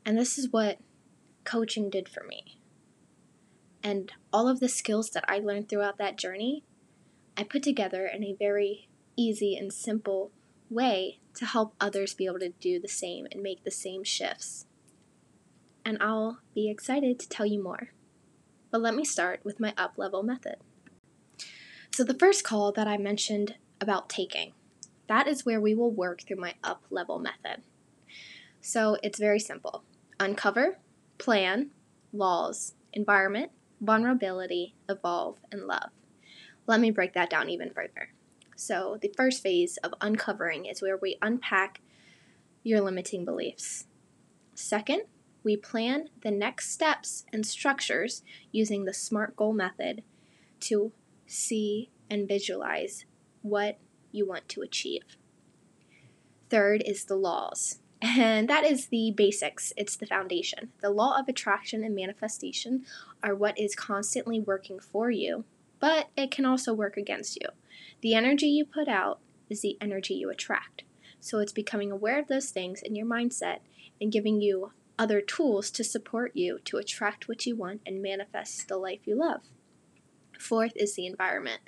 And 0.04 0.18
this 0.18 0.38
is 0.38 0.52
what 0.52 0.78
coaching 1.44 1.90
did 1.90 2.08
for 2.08 2.24
me. 2.24 2.58
And 3.82 4.12
all 4.32 4.48
of 4.48 4.60
the 4.60 4.68
skills 4.68 5.10
that 5.10 5.24
I 5.28 5.38
learned 5.38 5.68
throughout 5.68 5.98
that 5.98 6.16
journey, 6.16 6.64
I 7.36 7.42
put 7.42 7.62
together 7.62 8.06
in 8.06 8.24
a 8.24 8.36
very 8.38 8.88
easy 9.16 9.56
and 9.56 9.72
simple 9.72 10.30
way 10.70 11.20
to 11.34 11.46
help 11.46 11.74
others 11.80 12.14
be 12.14 12.26
able 12.26 12.38
to 12.40 12.50
do 12.60 12.78
the 12.78 12.88
same 12.88 13.26
and 13.30 13.42
make 13.42 13.64
the 13.64 13.70
same 13.70 14.04
shifts. 14.04 14.66
And 15.84 15.98
I'll 16.00 16.38
be 16.54 16.70
excited 16.70 17.18
to 17.18 17.28
tell 17.28 17.46
you 17.46 17.62
more. 17.62 17.90
But 18.70 18.80
let 18.80 18.94
me 18.94 19.04
start 19.04 19.40
with 19.44 19.60
my 19.60 19.74
up 19.76 19.94
level 19.96 20.22
method. 20.22 20.56
So, 21.92 22.02
the 22.02 22.18
first 22.18 22.42
call 22.42 22.72
that 22.72 22.88
I 22.88 22.96
mentioned 22.96 23.56
about 23.80 24.08
taking 24.08 24.52
that 25.08 25.26
is 25.26 25.44
where 25.44 25.60
we 25.60 25.74
will 25.74 25.90
work 25.90 26.22
through 26.22 26.38
my 26.38 26.54
up 26.62 26.82
level 26.90 27.18
method. 27.18 27.62
So 28.60 28.96
it's 29.02 29.18
very 29.18 29.40
simple 29.40 29.84
uncover, 30.18 30.78
plan, 31.18 31.70
laws, 32.12 32.74
environment, 32.92 33.50
vulnerability, 33.80 34.74
evolve, 34.88 35.38
and 35.50 35.66
love. 35.66 35.90
Let 36.66 36.80
me 36.80 36.90
break 36.90 37.12
that 37.14 37.28
down 37.28 37.50
even 37.50 37.70
further. 37.70 38.10
So, 38.56 38.98
the 39.00 39.12
first 39.16 39.42
phase 39.42 39.76
of 39.78 39.94
uncovering 40.00 40.66
is 40.66 40.82
where 40.82 40.96
we 40.96 41.18
unpack 41.20 41.80
your 42.62 42.80
limiting 42.80 43.24
beliefs. 43.24 43.86
Second, 44.54 45.02
we 45.42 45.56
plan 45.56 46.08
the 46.22 46.30
next 46.30 46.70
steps 46.70 47.24
and 47.32 47.46
structures 47.46 48.22
using 48.50 48.84
the 48.84 48.94
SMART 48.94 49.36
goal 49.36 49.52
method 49.52 50.02
to 50.60 50.92
see 51.26 51.90
and 52.08 52.26
visualize 52.26 53.04
what 53.42 53.78
you 54.10 54.26
want 54.26 54.48
to 54.48 54.62
achieve. 54.62 55.16
Third 56.48 56.82
is 56.86 57.04
the 57.04 57.16
laws. 57.16 57.78
And 58.02 58.48
that 58.48 58.64
is 58.64 58.86
the 58.86 59.12
basics, 59.16 59.72
it's 59.78 59.96
the 59.96 60.06
foundation. 60.06 60.70
The 60.82 60.90
law 60.90 61.18
of 61.18 61.26
attraction 61.26 61.82
and 61.82 61.94
manifestation 61.94 62.84
are 63.22 63.34
what 63.34 63.58
is 63.58 63.74
constantly 63.74 64.40
working 64.40 64.78
for 64.78 65.10
you, 65.10 65.44
but 65.80 66.10
it 66.14 66.30
can 66.30 66.44
also 66.44 66.74
work 66.74 66.98
against 66.98 67.40
you. 67.40 67.48
The 68.00 68.14
energy 68.14 68.46
you 68.46 68.64
put 68.64 68.88
out 68.88 69.20
is 69.48 69.62
the 69.62 69.76
energy 69.80 70.14
you 70.14 70.30
attract. 70.30 70.84
So 71.20 71.38
it's 71.38 71.52
becoming 71.52 71.90
aware 71.90 72.18
of 72.18 72.28
those 72.28 72.50
things 72.50 72.82
in 72.82 72.94
your 72.94 73.06
mindset 73.06 73.58
and 74.00 74.12
giving 74.12 74.40
you 74.40 74.72
other 74.98 75.20
tools 75.20 75.70
to 75.72 75.84
support 75.84 76.32
you 76.34 76.58
to 76.64 76.76
attract 76.76 77.28
what 77.28 77.46
you 77.46 77.56
want 77.56 77.80
and 77.86 78.02
manifest 78.02 78.68
the 78.68 78.76
life 78.76 79.00
you 79.04 79.16
love. 79.16 79.40
Fourth 80.38 80.72
is 80.76 80.94
the 80.94 81.06
environment. 81.06 81.60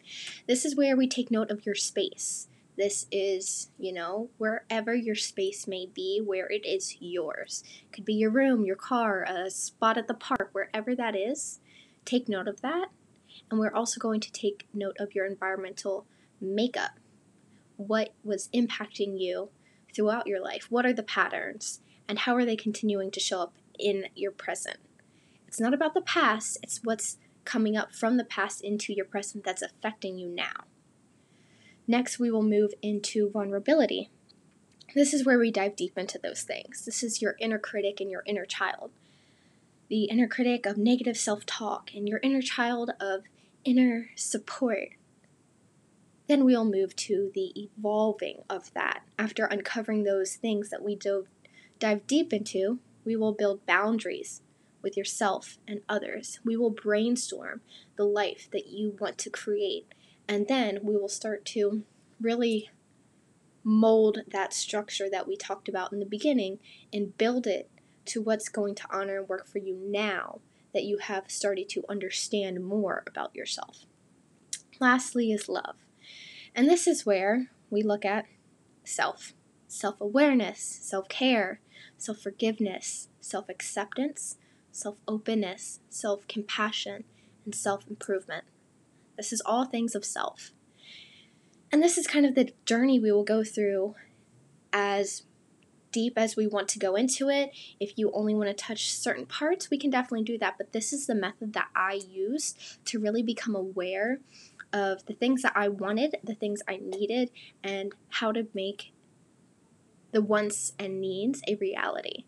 This 0.47 0.65
is 0.65 0.77
where 0.77 0.97
we 0.97 1.09
take 1.09 1.31
note 1.31 1.51
of 1.51 1.65
your 1.65 1.75
space. 1.75 2.49
This 2.77 3.07
is, 3.11 3.71
you 3.79 3.93
know, 3.93 4.29
wherever 4.37 4.95
your 4.95 5.15
space 5.15 5.67
may 5.67 5.87
be, 5.87 6.21
where 6.23 6.47
it 6.51 6.67
is 6.67 6.97
yours. 7.01 7.65
It 7.87 7.93
could 7.93 8.05
be 8.05 8.15
your 8.15 8.31
room, 8.31 8.67
your 8.67 8.77
car, 8.77 9.25
a 9.25 9.51
spot 9.51 9.97
at 9.97 10.09
the 10.09 10.15
park, 10.15 10.51
wherever 10.53 10.95
that 10.95 11.17
is. 11.17 11.61
Take 12.05 12.29
note 12.29 12.49
of 12.49 12.61
that. 12.61 12.89
And 13.51 13.61
we're 13.61 13.75
also 13.75 14.01
going 14.01 14.21
to 14.21 14.33
take 14.33 14.67
note 14.75 14.97
of 14.99 15.15
your 15.15 15.27
environmental 15.27 16.07
makeup. 16.41 16.93
What 17.77 18.13
was 18.25 18.49
impacting 18.55 19.21
you 19.21 19.51
throughout 19.95 20.27
your 20.27 20.43
life? 20.43 20.67
What 20.71 20.87
are 20.87 20.93
the 20.93 21.03
patterns? 21.03 21.81
And 22.09 22.21
how 22.21 22.35
are 22.35 22.45
they 22.45 22.57
continuing 22.57 23.11
to 23.13 23.21
show 23.21 23.43
up 23.43 23.55
in 23.79 24.07
your 24.15 24.33
present? 24.33 24.79
It's 25.47 25.61
not 25.61 25.75
about 25.75 25.95
the 25.95 26.01
past, 26.01 26.59
it's 26.63 26.81
what's 26.83 27.19
coming 27.45 27.77
up 27.77 27.95
from 27.95 28.17
the 28.17 28.25
past 28.25 28.63
into 28.63 28.93
your 28.93 29.05
present 29.05 29.45
that's 29.45 29.63
affecting 29.63 30.19
you 30.19 30.29
now. 30.29 30.65
Next, 31.89 32.19
we 32.19 32.31
will 32.31 32.43
move 32.43 32.75
into 32.83 33.31
vulnerability. 33.31 34.11
This 34.95 35.15
is 35.15 35.25
where 35.25 35.39
we 35.39 35.51
dive 35.51 35.77
deep 35.77 35.97
into 35.97 36.19
those 36.19 36.43
things. 36.43 36.85
This 36.85 37.03
is 37.03 37.23
your 37.23 37.37
inner 37.41 37.59
critic 37.59 38.01
and 38.01 38.11
your 38.11 38.23
inner 38.27 38.45
child. 38.45 38.91
The 39.89 40.05
inner 40.05 40.27
critic 40.27 40.67
of 40.67 40.77
negative 40.77 41.17
self 41.17 41.47
talk 41.47 41.91
and 41.95 42.09
your 42.09 42.19
inner 42.23 42.43
child 42.43 42.91
of 43.01 43.23
inner 43.67 44.11
support. 44.15 44.91
Then 46.29 46.45
we'll 46.45 46.65
move 46.65 46.97
to 46.97 47.31
the 47.35 47.53
evolving 47.61 48.43
of 48.49 48.73
that. 48.75 49.03
After 49.19 49.45
uncovering 49.45 50.05
those 50.05 50.37
things 50.37 50.71
that 50.71 50.83
we 50.83 50.97
dove, 50.97 51.27
dive 51.79 52.07
deep 52.07 52.33
into, 52.33 52.79
we 53.05 53.17
will 53.17 53.33
build 53.33 53.67
boundaries 53.67 54.41
with 54.83 54.97
yourself 54.97 55.59
and 55.67 55.81
others. 55.89 56.41
We 56.45 56.57
will 56.57 56.71
brainstorm 56.71 57.61
the 57.97 58.05
life 58.05 58.49
that 58.53 58.69
you 58.69 58.97
want 59.01 59.19
to 59.19 59.31
create, 59.31 59.87
and 60.29 60.47
then 60.49 60.81
we 60.83 60.97
will 60.97 61.09
start 61.09 61.45
to 61.47 61.83
really 62.21 62.71
mold 63.65 64.19
that 64.31 64.53
structure 64.53 65.11
that 65.11 65.27
we 65.27 65.37
talked 65.37 65.69
about 65.69 65.93
in 65.93 65.99
the 65.99 66.07
beginning 66.07 66.61
and 66.93 67.19
build 67.19 67.49
it 67.49 67.69
to 68.05 68.23
what's 68.23 68.49
going 68.49 68.77
to 68.77 68.87
honor 68.91 69.19
and 69.19 69.29
work 69.29 69.49
for 69.49 69.59
you 69.59 69.77
now 69.77 70.39
that 70.77 70.85
you 70.85 70.99
have 70.99 71.31
started 71.31 71.71
to 71.71 71.83
understand 71.89 72.63
more 72.63 73.03
about 73.07 73.35
yourself. 73.35 73.87
Lastly, 74.79 75.33
is 75.33 75.49
love. 75.49 75.77
And 76.55 76.69
this 76.69 76.87
is 76.87 77.07
where 77.07 77.47
we 77.71 77.83
look 77.83 78.05
at 78.05 78.27
self 78.85 79.33
self 79.67 79.99
awareness, 80.03 80.61
self 80.61 81.09
care, 81.09 81.61
self 81.97 82.19
forgiveness, 82.21 83.09
self 83.23 83.49
acceptance, 83.49 84.37
self 84.71 84.97
openness, 85.09 85.81
self 85.89 86.29
compassion, 86.29 87.05
and 87.47 87.55
self 87.55 87.89
improvement. 87.89 88.45
This 89.17 89.33
is 89.33 89.41
all 89.47 89.65
things 89.65 89.95
of 89.95 90.05
self. 90.05 90.51
And 91.73 91.83
this 91.83 91.97
is 91.97 92.07
kind 92.07 92.27
of 92.27 92.35
the 92.35 92.53
journey 92.67 93.01
we 93.01 93.11
will 93.11 93.25
go 93.25 93.43
through 93.43 93.95
as 94.75 95.23
deep 95.93 96.15
as 96.17 96.37
we 96.37 96.47
want 96.47 96.69
to 96.69 96.79
go 96.79 96.95
into 96.95 97.29
it. 97.29 97.51
If 97.81 97.99
you 97.99 98.11
only 98.13 98.35
want 98.35 98.49
to 98.49 98.55
touch 98.55 98.93
certain 98.93 99.27
parts, 99.27 99.71
we 99.71 99.79
can 99.79 99.91
definitely 99.91 100.25
do 100.25 100.39
that. 100.39 100.57
But 100.59 100.73
this 100.73 100.93
is 100.93 101.07
the 101.07 101.15
method 101.15 101.53
that 101.55 101.69
I 101.75 102.01
used 102.09 102.59
to 102.87 102.99
really 102.99 103.23
become 103.23 103.55
aware 103.55 104.21
of 104.73 105.07
the 105.07 105.15
things 105.15 105.43
that 105.43 105.53
I 105.55 105.69
wanted, 105.69 106.17
the 106.23 106.35
things 106.35 106.61
I 106.69 106.77
needed, 106.77 107.31
and 107.63 107.93
how 108.09 108.33
to 108.33 108.47
make 108.53 108.93
the 110.13 110.23
wants 110.23 110.73
and 110.79 111.01
needs 111.01 111.43
a 111.47 111.55
reality. 111.57 112.25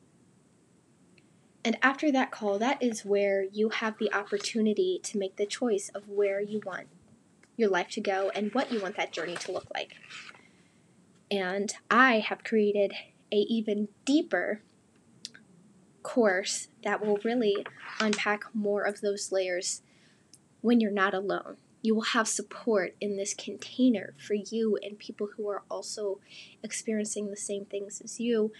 And 1.64 1.76
after 1.82 2.10
that 2.12 2.30
call, 2.30 2.58
that 2.58 2.82
is 2.82 3.04
where 3.04 3.42
you 3.42 3.70
have 3.70 3.98
the 3.98 4.12
opportunity 4.12 5.00
to 5.02 5.18
make 5.18 5.36
the 5.36 5.46
choice 5.46 5.90
of 5.94 6.08
where 6.08 6.40
you 6.40 6.60
want 6.64 6.86
your 7.56 7.68
life 7.68 7.88
to 7.90 8.00
go 8.00 8.30
and 8.34 8.54
what 8.54 8.72
you 8.72 8.80
want 8.80 8.96
that 8.96 9.12
journey 9.12 9.34
to 9.34 9.52
look 9.52 9.66
like. 9.74 9.94
And 11.30 11.74
I 11.90 12.20
have 12.20 12.44
created 12.44 12.92
a 13.32 13.36
even 13.36 13.88
deeper 14.04 14.62
course 16.02 16.68
that 16.84 17.04
will 17.04 17.18
really 17.24 17.66
unpack 18.00 18.44
more 18.54 18.82
of 18.82 19.00
those 19.00 19.30
layers 19.32 19.82
when 20.60 20.80
you're 20.80 20.90
not 20.90 21.14
alone 21.14 21.56
you 21.82 21.94
will 21.94 22.02
have 22.02 22.26
support 22.26 22.96
in 23.00 23.16
this 23.16 23.34
container 23.34 24.14
for 24.18 24.34
you 24.34 24.78
and 24.82 24.98
people 24.98 25.28
who 25.36 25.48
are 25.48 25.62
also 25.70 26.18
experiencing 26.62 27.30
the 27.30 27.36
same 27.36 27.64
things 27.64 28.00
as 28.02 28.18
you 28.18 28.52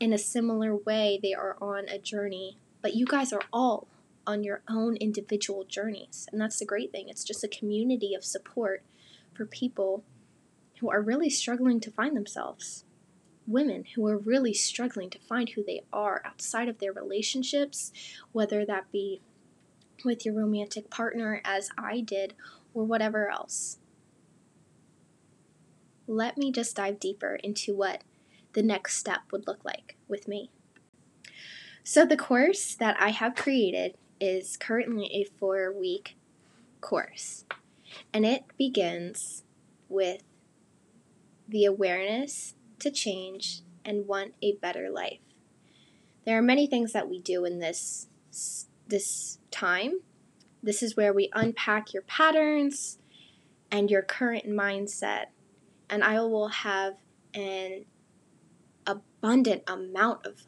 in 0.00 0.12
a 0.12 0.18
similar 0.18 0.76
way. 0.76 1.18
They 1.20 1.34
are 1.34 1.56
on 1.60 1.88
a 1.88 1.98
journey, 1.98 2.58
but 2.80 2.94
you 2.94 3.06
guys 3.06 3.32
are 3.32 3.42
all 3.52 3.88
on 4.26 4.44
your 4.44 4.62
own 4.68 4.96
individual 4.96 5.64
journeys. 5.64 6.28
And 6.30 6.40
that's 6.40 6.58
the 6.58 6.64
great 6.64 6.92
thing. 6.92 7.08
It's 7.08 7.24
just 7.24 7.42
a 7.42 7.48
community 7.48 8.14
of 8.14 8.24
support 8.24 8.84
for 9.34 9.46
people 9.46 10.04
who 10.78 10.90
are 10.90 11.02
really 11.02 11.30
struggling 11.30 11.80
to 11.80 11.90
find 11.90 12.16
themselves. 12.16 12.84
Women 13.50 13.84
who 13.94 14.06
are 14.06 14.16
really 14.16 14.54
struggling 14.54 15.10
to 15.10 15.18
find 15.18 15.50
who 15.50 15.64
they 15.64 15.82
are 15.92 16.22
outside 16.24 16.68
of 16.68 16.78
their 16.78 16.92
relationships, 16.92 17.92
whether 18.32 18.64
that 18.64 18.90
be 18.92 19.20
with 20.04 20.24
your 20.24 20.34
romantic 20.34 20.90
partner, 20.90 21.40
as 21.44 21.70
I 21.76 22.00
did, 22.00 22.34
or 22.72 22.84
whatever 22.84 23.28
else. 23.28 23.78
Let 26.06 26.38
me 26.38 26.50
just 26.50 26.76
dive 26.76 26.98
deeper 26.98 27.36
into 27.36 27.74
what 27.74 28.02
the 28.52 28.62
next 28.62 28.96
step 28.96 29.20
would 29.30 29.46
look 29.46 29.64
like 29.64 29.96
with 30.08 30.26
me. 30.26 30.50
So, 31.84 32.04
the 32.04 32.16
course 32.16 32.74
that 32.74 32.96
I 33.00 33.10
have 33.10 33.34
created 33.34 33.96
is 34.20 34.56
currently 34.56 35.06
a 35.12 35.24
four 35.38 35.72
week 35.72 36.16
course, 36.80 37.44
and 38.12 38.26
it 38.26 38.44
begins 38.56 39.44
with 39.88 40.22
the 41.48 41.64
awareness 41.64 42.54
to 42.80 42.90
change 42.90 43.62
and 43.84 44.06
want 44.06 44.34
a 44.42 44.52
better 44.56 44.90
life. 44.90 45.20
There 46.24 46.36
are 46.36 46.42
many 46.42 46.66
things 46.66 46.92
that 46.92 47.08
we 47.08 47.18
do 47.20 47.44
in 47.44 47.58
this 47.58 48.06
this 48.86 49.38
time. 49.50 50.00
This 50.62 50.82
is 50.82 50.96
where 50.96 51.12
we 51.12 51.30
unpack 51.32 51.92
your 51.92 52.02
patterns 52.02 52.98
and 53.70 53.90
your 53.90 54.02
current 54.02 54.46
mindset, 54.46 55.26
and 55.88 56.04
I 56.04 56.20
will 56.20 56.48
have 56.48 56.94
an 57.32 57.84
abundant 58.86 59.62
amount 59.66 60.26
of 60.26 60.42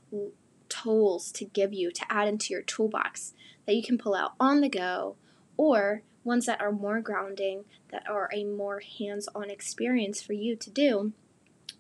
tools 0.69 1.31
to 1.33 1.45
give 1.45 1.73
you 1.73 1.93
to 1.93 2.05
add 2.11 2.29
into 2.29 2.53
your 2.53 2.63
toolbox 2.63 3.33
that 3.67 3.75
you 3.75 3.83
can 3.83 3.99
pull 3.99 4.15
out 4.15 4.33
on 4.41 4.61
the 4.61 4.69
go 4.69 5.17
or 5.57 6.03
ones 6.25 6.47
that 6.47 6.61
are 6.61 6.73
more 6.73 7.01
grounding, 7.01 7.65
that 7.91 8.09
are 8.09 8.29
a 8.33 8.45
more 8.45 8.81
hands 8.81 9.29
on 9.35 9.51
experience 9.51 10.23
for 10.23 10.33
you 10.33 10.57
to 10.57 10.71
do 10.71 11.13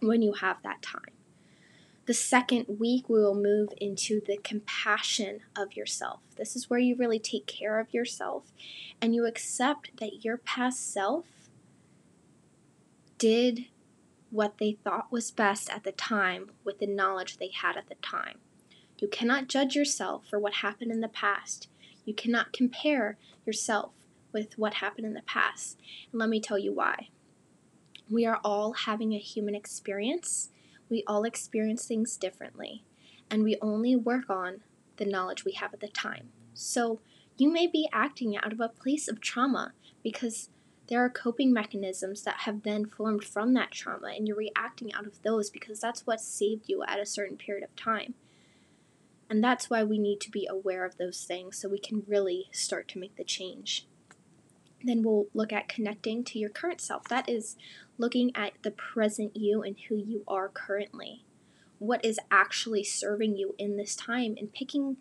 when 0.03 0.23
you 0.23 0.35
have 0.35 0.59
that 0.63 0.83
time. 0.83 1.13
The 2.07 2.15
second 2.15 2.67
week, 2.81 3.09
we 3.09 3.21
will 3.21 3.35
move 3.35 3.69
into 3.81 4.21
the 4.21 4.37
compassion 4.39 5.41
of 5.57 5.77
yourself. 5.77 6.21
This 6.37 6.57
is 6.57 6.69
where 6.69 6.81
you 6.81 6.97
really 6.97 7.21
take 7.21 7.47
care 7.47 7.79
of 7.79 7.95
yourself 7.95 8.53
and 9.01 9.15
you 9.15 9.25
accept 9.25 9.97
that 9.99 10.25
your 10.25 10.37
past 10.37 10.93
self 10.93 11.27
did 13.19 13.67
what 14.31 14.59
they 14.59 14.73
thought 14.83 15.13
was 15.13 15.31
best 15.31 15.71
at 15.71 15.85
the 15.85 15.93
time 15.93 16.51
with 16.65 16.81
the 16.81 16.87
knowledge 16.87 17.37
they 17.37 17.51
had 17.55 17.77
at 17.77 17.89
the 17.89 17.95
time. 17.97 18.39
You 18.99 19.07
cannot 19.07 19.49
judge 19.49 19.77
yourself 19.77 20.25
for 20.29 20.39
what 20.39 20.55
happened 20.55 20.91
in 20.91 21.01
the 21.01 21.09
past. 21.09 21.69
You 22.05 22.15
cannot 22.15 22.53
compare 22.53 23.19
yourself 23.47 23.93
with 24.33 24.59
what 24.59 24.75
happened 24.75 25.07
in 25.07 25.15
the 25.15 25.23
past. 25.23 25.79
And 26.11 26.19
let 26.19 26.29
me 26.29 26.41
tell 26.41 26.59
you 26.59 26.73
why. 26.73 27.09
We 28.11 28.27
are 28.27 28.41
all 28.45 28.73
having 28.73 29.13
a 29.13 29.19
human 29.19 29.55
experience. 29.55 30.51
We 30.89 31.05
all 31.07 31.25
experience 31.25 31.87
things 31.87 32.17
differently. 32.17 32.85
And 33.31 33.43
we 33.43 33.57
only 33.63 33.97
work 33.97 34.29
on 34.29 34.63
the 34.97 35.07
knowledge 35.07 35.45
we 35.45 35.53
have 35.53 35.73
at 35.73 35.81
the 35.81 35.89
time. 35.89 36.29
So 36.55 37.01
you 37.39 37.51
may 37.51 37.67
be 37.67 37.89
acting 37.93 38.37
out 38.37 38.53
of 38.53 38.61
a 38.61 38.69
place 38.69 39.09
of 39.09 39.21
trauma 39.21 39.73
because 40.03 40.51
there 40.89 41.03
are 41.03 41.09
coping 41.09 41.53
mechanisms 41.53 42.23
that 42.23 42.41
have 42.41 42.63
then 42.63 42.85
formed 42.85 43.25
from 43.25 43.55
that 43.55 43.71
trauma, 43.71 44.09
and 44.09 44.29
you're 44.29 44.37
reacting 44.37 44.93
out 44.93 45.07
of 45.07 45.23
those 45.23 45.49
because 45.49 45.81
that's 45.81 46.07
what 46.07 46.21
saved 46.21 46.69
you 46.69 46.83
at 46.83 47.01
a 47.01 47.07
certain 47.07 47.37
period 47.37 47.65
of 47.65 47.75
time. 47.77 48.15
And 49.31 49.43
that's 49.43 49.71
why 49.71 49.85
we 49.85 49.99
need 49.99 50.21
to 50.21 50.31
be 50.31 50.47
aware 50.47 50.85
of 50.85 50.99
those 50.99 51.25
things 51.25 51.57
so 51.57 51.69
we 51.69 51.79
can 51.79 52.03
really 52.07 52.49
start 52.53 52.89
to 52.89 52.99
make 52.99 53.17
the 53.17 53.25
change. 53.25 53.87
Then 54.85 55.03
we'll 55.03 55.27
look 55.35 55.53
at 55.53 55.69
connecting 55.69 56.25
to 56.25 56.39
your 56.39 56.51
current 56.51 56.81
self. 56.81 57.05
That 57.05 57.29
is 57.29 57.57
looking 57.99 58.33
at 58.35 58.53
the 58.63 58.71
present 58.71 59.37
you 59.37 59.63
and 59.63 59.77
who 59.89 59.97
you 59.97 60.25
are 60.27 60.49
currently. 60.49 61.25
What 61.79 62.05
is 62.05 62.19
actually 62.31 62.85
serving 62.85 63.37
you 63.37 63.55
in 63.59 63.77
this 63.77 63.95
time 63.95 64.37
and 64.39 64.53
picking 64.53 64.97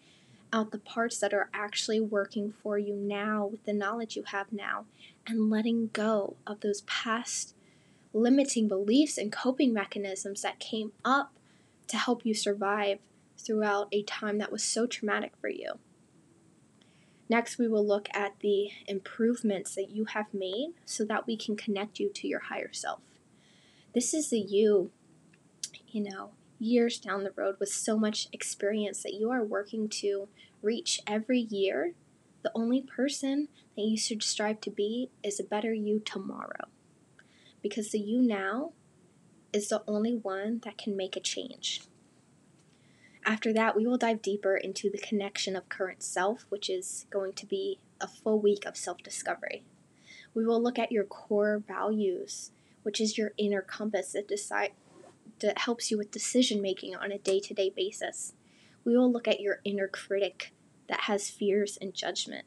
out 0.54 0.72
the 0.72 0.80
parts 0.80 1.20
that 1.20 1.34
are 1.34 1.50
actually 1.54 2.00
working 2.00 2.54
for 2.62 2.78
you 2.78 2.96
now 2.96 3.46
with 3.46 3.64
the 3.66 3.74
knowledge 3.74 4.16
you 4.16 4.24
have 4.24 4.52
now 4.52 4.86
and 5.26 5.50
letting 5.50 5.90
go 5.94 6.36
of 6.46 6.60
those 6.60 6.82
past 6.82 7.56
limiting 8.14 8.68
beliefs 8.68 9.18
and 9.18 9.32
coping 9.32 9.74
mechanisms 9.74 10.42
that 10.42 10.60
came 10.60 10.92
up 11.06 11.32
to 11.88 11.98
help 11.98 12.26
you 12.26 12.34
survive 12.34 13.00
throughout 13.38 13.88
a 13.91 14.04
time 14.04 14.38
that 14.38 14.52
was 14.52 14.63
so 14.63 14.86
traumatic 14.86 15.32
for 15.39 15.50
you. 15.50 15.80
Next, 17.32 17.58
we 17.58 17.70
will 17.70 17.88
look 17.88 18.10
at 18.13 18.41
the 18.41 18.72
improvements 18.88 19.74
that 19.76 19.89
you 19.89 20.04
have 20.04 20.34
made 20.34 20.74
so 20.86 21.06
that 21.06 21.26
we 21.26 21.38
can 21.38 21.56
connect 21.56 21.98
you 21.98 22.10
to 22.10 22.28
your 22.28 22.41
higher 22.41 22.74
self. 22.74 23.00
This 23.96 24.13
is 24.13 24.32
the 24.32 24.39
you, 24.39 24.91
you 25.88 26.04
know, 26.04 26.32
years 26.60 27.00
down 27.00 27.24
the 27.24 27.32
road 27.38 27.56
with 27.58 27.70
so 27.70 27.98
much 27.98 28.28
experience 28.34 29.02
that 29.04 29.13
you 29.13 29.32
are 29.32 29.46
working 29.46 29.88
to 29.88 30.28
reach 30.62 31.00
every 31.08 31.39
year. 31.39 31.94
The 32.44 32.52
only 32.54 32.82
person 32.82 33.48
that 33.78 33.84
you 33.84 33.96
should 33.96 34.24
strive 34.24 34.60
to 34.60 34.70
be 34.70 35.10
is 35.24 35.39
a 35.39 35.46
better 35.46 35.74
you 35.74 36.02
tomorrow. 36.04 36.67
Because 37.62 37.91
the 37.91 38.00
you 38.00 38.22
now 38.22 38.74
is 39.54 39.70
the 39.70 39.84
only 39.88 40.15
one 40.15 40.60
that 40.65 40.78
can 40.78 40.98
make 40.98 41.15
a 41.15 41.22
change. 41.22 41.84
After 43.25 43.53
that, 43.53 43.75
we 43.75 43.86
will 43.86 43.97
dive 43.97 44.21
deeper 44.21 44.57
into 44.57 44.89
the 44.89 44.97
connection 44.97 45.55
of 45.55 45.69
current 45.69 46.01
self, 46.01 46.45
which 46.49 46.69
is 46.69 47.05
going 47.10 47.34
to 47.34 47.45
be 47.45 47.79
a 47.99 48.07
full 48.07 48.39
week 48.39 48.65
of 48.65 48.75
self 48.75 48.97
discovery. 49.03 49.63
We 50.34 50.45
will 50.45 50.62
look 50.62 50.79
at 50.79 50.91
your 50.91 51.03
core 51.03 51.62
values, 51.67 52.51
which 52.84 52.99
is 52.99 53.17
your 53.17 53.31
inner 53.38 53.62
compass 53.62 54.13
that 54.13 54.27
decide 54.27 54.71
that 55.39 55.60
helps 55.60 55.91
you 55.91 55.97
with 55.97 56.12
decision 56.12 56.62
making 56.62 56.95
on 56.95 57.12
a 57.12 57.17
day-to-day 57.17 57.73
basis. 57.75 58.34
We 58.84 58.95
will 58.95 59.12
look 59.12 59.27
at 59.27 59.39
your 59.39 59.60
inner 59.63 59.88
critic 59.88 60.53
that 60.88 61.01
has 61.01 61.29
fears 61.29 61.77
and 61.81 61.93
judgment. 61.93 62.45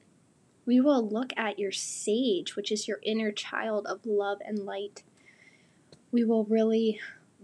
We 0.66 0.80
will 0.80 1.06
look 1.06 1.32
at 1.37 1.58
your 1.58 1.72
sage, 1.72 2.56
which 2.56 2.72
is 2.72 2.88
your 2.88 3.00
inner 3.02 3.32
child 3.32 3.87
of 3.87 4.06
love 4.06 4.38
and 4.44 4.58
light. 4.58 5.02
We 6.10 6.24
will 6.24 6.44
really 6.44 7.00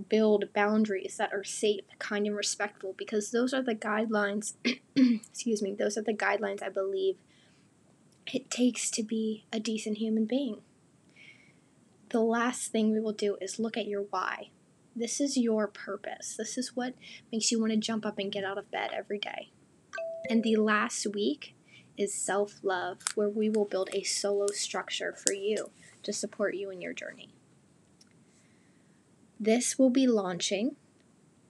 build 0.08 0.52
boundaries 0.52 1.16
that 1.18 1.32
are 1.32 1.44
safe, 1.44 1.84
kind, 1.98 2.26
and 2.26 2.36
respectful 2.36 2.94
because 2.96 3.30
those 3.30 3.52
are 3.52 3.62
the 3.62 3.74
guidelines, 3.74 4.54
excuse 4.96 5.62
me, 5.62 5.74
those 5.74 5.96
are 5.96 6.02
the 6.02 6.14
guidelines 6.14 6.62
I 6.62 6.68
believe 6.68 7.16
it 8.32 8.50
takes 8.50 8.90
to 8.90 9.02
be 9.02 9.44
a 9.52 9.58
decent 9.60 9.98
human 9.98 10.24
being. 10.24 10.62
The 12.10 12.20
last 12.20 12.72
thing 12.72 12.92
we 12.92 13.00
will 13.00 13.12
do 13.12 13.36
is 13.40 13.58
look 13.58 13.76
at 13.76 13.86
your 13.86 14.02
why. 14.10 14.50
This 14.94 15.20
is 15.20 15.36
your 15.36 15.68
purpose. 15.68 16.34
This 16.36 16.58
is 16.58 16.74
what 16.74 16.94
makes 17.32 17.50
you 17.50 17.60
want 17.60 17.72
to 17.72 17.78
jump 17.78 18.04
up 18.04 18.18
and 18.18 18.32
get 18.32 18.44
out 18.44 18.58
of 18.58 18.70
bed 18.70 18.90
every 18.92 19.18
day. 19.18 19.50
And 20.28 20.42
the 20.42 20.56
last 20.56 21.06
week 21.14 21.54
is 21.96 22.14
self 22.14 22.60
love, 22.62 22.98
where 23.14 23.28
we 23.28 23.48
will 23.48 23.64
build 23.64 23.90
a 23.92 24.02
solo 24.02 24.48
structure 24.48 25.14
for 25.14 25.32
you 25.32 25.70
to 26.02 26.12
support 26.12 26.54
you 26.54 26.70
in 26.70 26.80
your 26.80 26.92
journey. 26.92 27.34
This 29.42 29.78
will 29.78 29.88
be 29.88 30.06
launching 30.06 30.76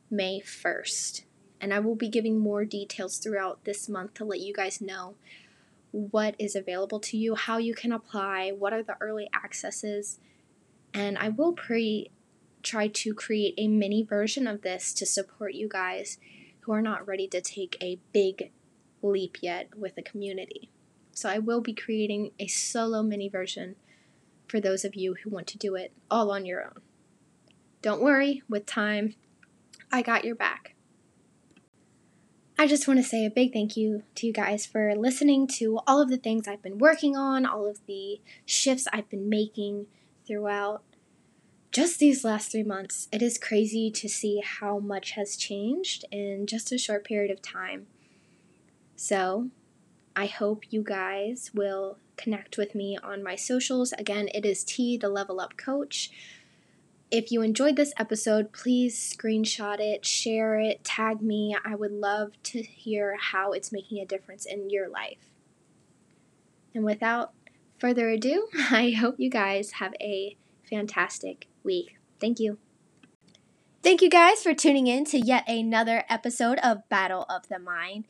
May 0.09 0.41
1st, 0.41 1.25
and 1.61 1.75
I 1.75 1.81
will 1.81 1.97
be 1.97 2.09
giving 2.09 2.39
more 2.39 2.65
details 2.65 3.19
throughout 3.19 3.65
this 3.65 3.89
month 3.89 4.15
to 4.15 4.25
let 4.25 4.39
you 4.39 4.55
guys 4.55 4.81
know 4.81 5.17
what 5.91 6.37
is 6.39 6.55
available 6.55 7.01
to 7.01 7.17
you, 7.17 7.35
how 7.35 7.59
you 7.59 7.75
can 7.75 7.91
apply, 7.91 8.53
what 8.57 8.73
are 8.73 8.85
the 8.85 8.95
early 9.01 9.29
accesses, 9.35 10.21
and 10.95 11.19
I 11.19 11.31
will 11.31 11.53
pre 11.53 12.13
try 12.63 12.87
to 12.87 13.13
create 13.13 13.55
a 13.59 13.67
mini 13.67 14.05
version 14.05 14.47
of 14.47 14.63
this 14.63 14.95
to 14.95 15.05
support 15.05 15.55
you 15.55 15.69
guys 15.69 16.19
who 16.61 16.73
are 16.73 16.83
not 16.83 17.09
ready 17.09 17.27
to 17.27 17.41
take 17.41 17.77
a 17.83 17.99
big 18.13 18.53
leap 19.03 19.39
yet 19.43 19.77
with 19.77 19.99
a 19.99 20.03
community. 20.03 20.71
So 21.11 21.29
I 21.29 21.39
will 21.39 21.61
be 21.61 21.75
creating 21.75 22.31
a 22.39 22.47
solo 22.47 23.03
mini 23.03 23.29
version 23.29 23.75
for 24.47 24.61
those 24.61 24.85
of 24.85 24.95
you 24.95 25.15
who 25.15 25.31
want 25.31 25.49
to 25.49 25.59
do 25.59 25.75
it 25.75 25.93
all 26.09 26.31
on 26.31 26.47
your 26.47 26.63
own. 26.63 26.83
Don't 27.83 28.03
worry, 28.03 28.43
with 28.49 28.67
time, 28.67 29.15
I 29.91 30.03
got 30.03 30.25
your 30.25 30.35
back. 30.35 30.75
I 32.59 32.67
just 32.67 32.87
want 32.87 33.01
to 33.01 33.05
say 33.05 33.25
a 33.25 33.31
big 33.31 33.55
thank 33.55 33.75
you 33.75 34.03
to 34.17 34.27
you 34.27 34.35
guys 34.35 34.67
for 34.67 34.95
listening 34.95 35.47
to 35.59 35.81
all 35.87 36.03
of 36.03 36.11
the 36.11 36.19
things 36.19 36.47
I've 36.47 36.63
been 36.63 36.77
working 36.77 37.17
on, 37.17 37.47
all 37.47 37.67
of 37.67 37.81
the 37.87 38.21
shifts 38.45 38.87
I've 38.93 39.09
been 39.09 39.31
making 39.31 39.87
throughout 40.27 40.83
just 41.73 41.99
these 41.99 42.23
last 42.23 42.53
three 42.53 42.63
months. 42.63 43.09
It 43.13 43.23
is 43.23 43.39
crazy 43.39 43.91
to 43.93 44.09
see 44.11 44.43
how 44.45 44.79
much 44.79 45.13
has 45.13 45.37
changed 45.37 46.05
in 46.11 46.47
just 46.47 46.71
a 46.71 46.77
short 46.77 47.05
period 47.05 47.31
of 47.31 47.41
time. 47.41 47.87
So, 48.95 49.49
I 50.15 50.27
hope 50.27 50.65
you 50.69 50.83
guys 50.83 51.53
will 51.55 51.97
connect 52.19 52.59
with 52.59 52.75
me 52.75 52.99
on 53.03 53.23
my 53.23 53.37
socials. 53.37 53.95
Again, 53.97 54.29
it 54.35 54.45
is 54.45 54.65
T, 54.65 54.99
the 54.99 55.09
Level 55.09 55.41
Up 55.41 55.57
Coach. 55.57 56.11
If 57.11 57.33
you 57.33 57.43
enjoyed 57.43 57.75
this 57.75 57.93
episode, 57.99 58.53
please 58.53 58.97
screenshot 58.97 59.81
it, 59.81 60.07
share 60.07 60.61
it, 60.61 60.85
tag 60.85 61.21
me. 61.21 61.57
I 61.65 61.75
would 61.75 61.91
love 61.91 62.41
to 62.45 62.63
hear 62.63 63.17
how 63.21 63.51
it's 63.51 63.73
making 63.73 63.99
a 63.99 64.07
difference 64.07 64.47
in 64.47 64.71
your 64.71 64.89
life. 64.89 65.19
And 66.73 66.85
without 66.85 67.33
further 67.81 68.09
ado, 68.11 68.47
I 68.71 68.91
hope 68.91 69.17
you 69.19 69.29
guys 69.29 69.73
have 69.73 69.93
a 70.01 70.37
fantastic 70.69 71.49
week. 71.65 71.97
Thank 72.21 72.39
you. 72.39 72.59
Thank 73.83 74.03
you 74.03 74.11
guys 74.11 74.43
for 74.43 74.55
tuning 74.55 74.87
in 74.87 75.05
to 75.07 75.19
yet 75.19 75.49
another 75.49 76.05
episode 76.09 76.59
of 76.59 76.89
Battle 76.89 77.27
of 77.29 77.49
the 77.49 77.59
Mind. 77.59 78.05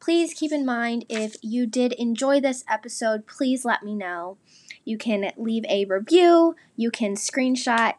Please 0.00 0.34
keep 0.34 0.50
in 0.50 0.66
mind 0.66 1.04
if 1.08 1.36
you 1.42 1.64
did 1.64 1.92
enjoy 1.92 2.40
this 2.40 2.64
episode, 2.68 3.28
please 3.28 3.64
let 3.64 3.84
me 3.84 3.94
know. 3.94 4.36
You 4.84 4.98
can 4.98 5.30
leave 5.36 5.64
a 5.68 5.84
review, 5.84 6.56
you 6.74 6.90
can 6.90 7.14
screenshot 7.14 7.94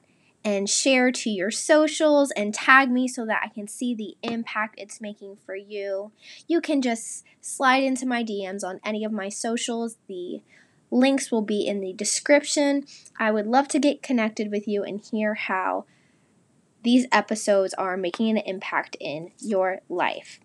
and 0.45 0.69
share 0.69 1.11
to 1.11 1.29
your 1.29 1.51
socials 1.51 2.31
and 2.31 2.53
tag 2.53 2.91
me 2.91 3.07
so 3.07 3.25
that 3.25 3.41
I 3.43 3.47
can 3.47 3.67
see 3.67 3.95
the 3.95 4.15
impact 4.21 4.75
it's 4.77 4.99
making 4.99 5.37
for 5.45 5.55
you. 5.55 6.11
You 6.47 6.59
can 6.59 6.81
just 6.81 7.23
slide 7.39 7.83
into 7.83 8.05
my 8.05 8.23
DMs 8.23 8.63
on 8.63 8.79
any 8.83 9.05
of 9.05 9.11
my 9.11 9.29
socials. 9.29 9.97
The 10.07 10.41
links 10.91 11.31
will 11.31 11.41
be 11.41 11.65
in 11.65 11.79
the 11.79 11.93
description. 11.93 12.85
I 13.17 13.31
would 13.31 13.47
love 13.47 13.67
to 13.69 13.79
get 13.79 14.03
connected 14.03 14.51
with 14.51 14.67
you 14.67 14.83
and 14.83 15.01
hear 15.01 15.33
how 15.35 15.85
these 16.83 17.07
episodes 17.11 17.73
are 17.75 17.95
making 17.95 18.29
an 18.29 18.37
impact 18.37 18.97
in 18.99 19.31
your 19.39 19.79
life. 19.87 20.39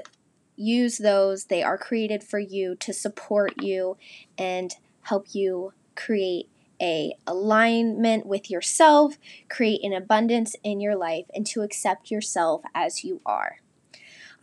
use 0.54 0.98
those. 0.98 1.46
They 1.46 1.62
are 1.62 1.78
created 1.78 2.22
for 2.22 2.38
you 2.38 2.74
to 2.76 2.92
support 2.92 3.62
you 3.62 3.96
and 4.36 4.74
help 5.00 5.28
you 5.34 5.72
create 5.94 6.50
a 6.78 7.14
alignment 7.26 8.26
with 8.26 8.50
yourself, 8.50 9.16
create 9.48 9.82
an 9.82 9.94
abundance 9.94 10.56
in 10.62 10.78
your 10.78 10.94
life, 10.94 11.24
and 11.34 11.46
to 11.46 11.62
accept 11.62 12.10
yourself 12.10 12.60
as 12.74 13.02
you 13.02 13.22
are. 13.24 13.60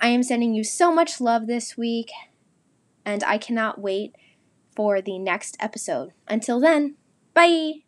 I 0.02 0.08
am 0.08 0.23
sending 0.23 0.56
you 0.56 0.63
so 0.63 0.91
much 0.91 1.21
love 1.21 1.45
this 1.45 1.78
week, 1.78 2.10
and 3.06 3.23
I 3.23 3.38
cannot 3.38 3.80
wait 3.80 4.15
for 4.76 4.99
the 4.99 5.19
next 5.19 5.56
episode. 5.60 6.13
Until 6.28 6.60
then, 6.60 6.95
bye! 7.36 7.84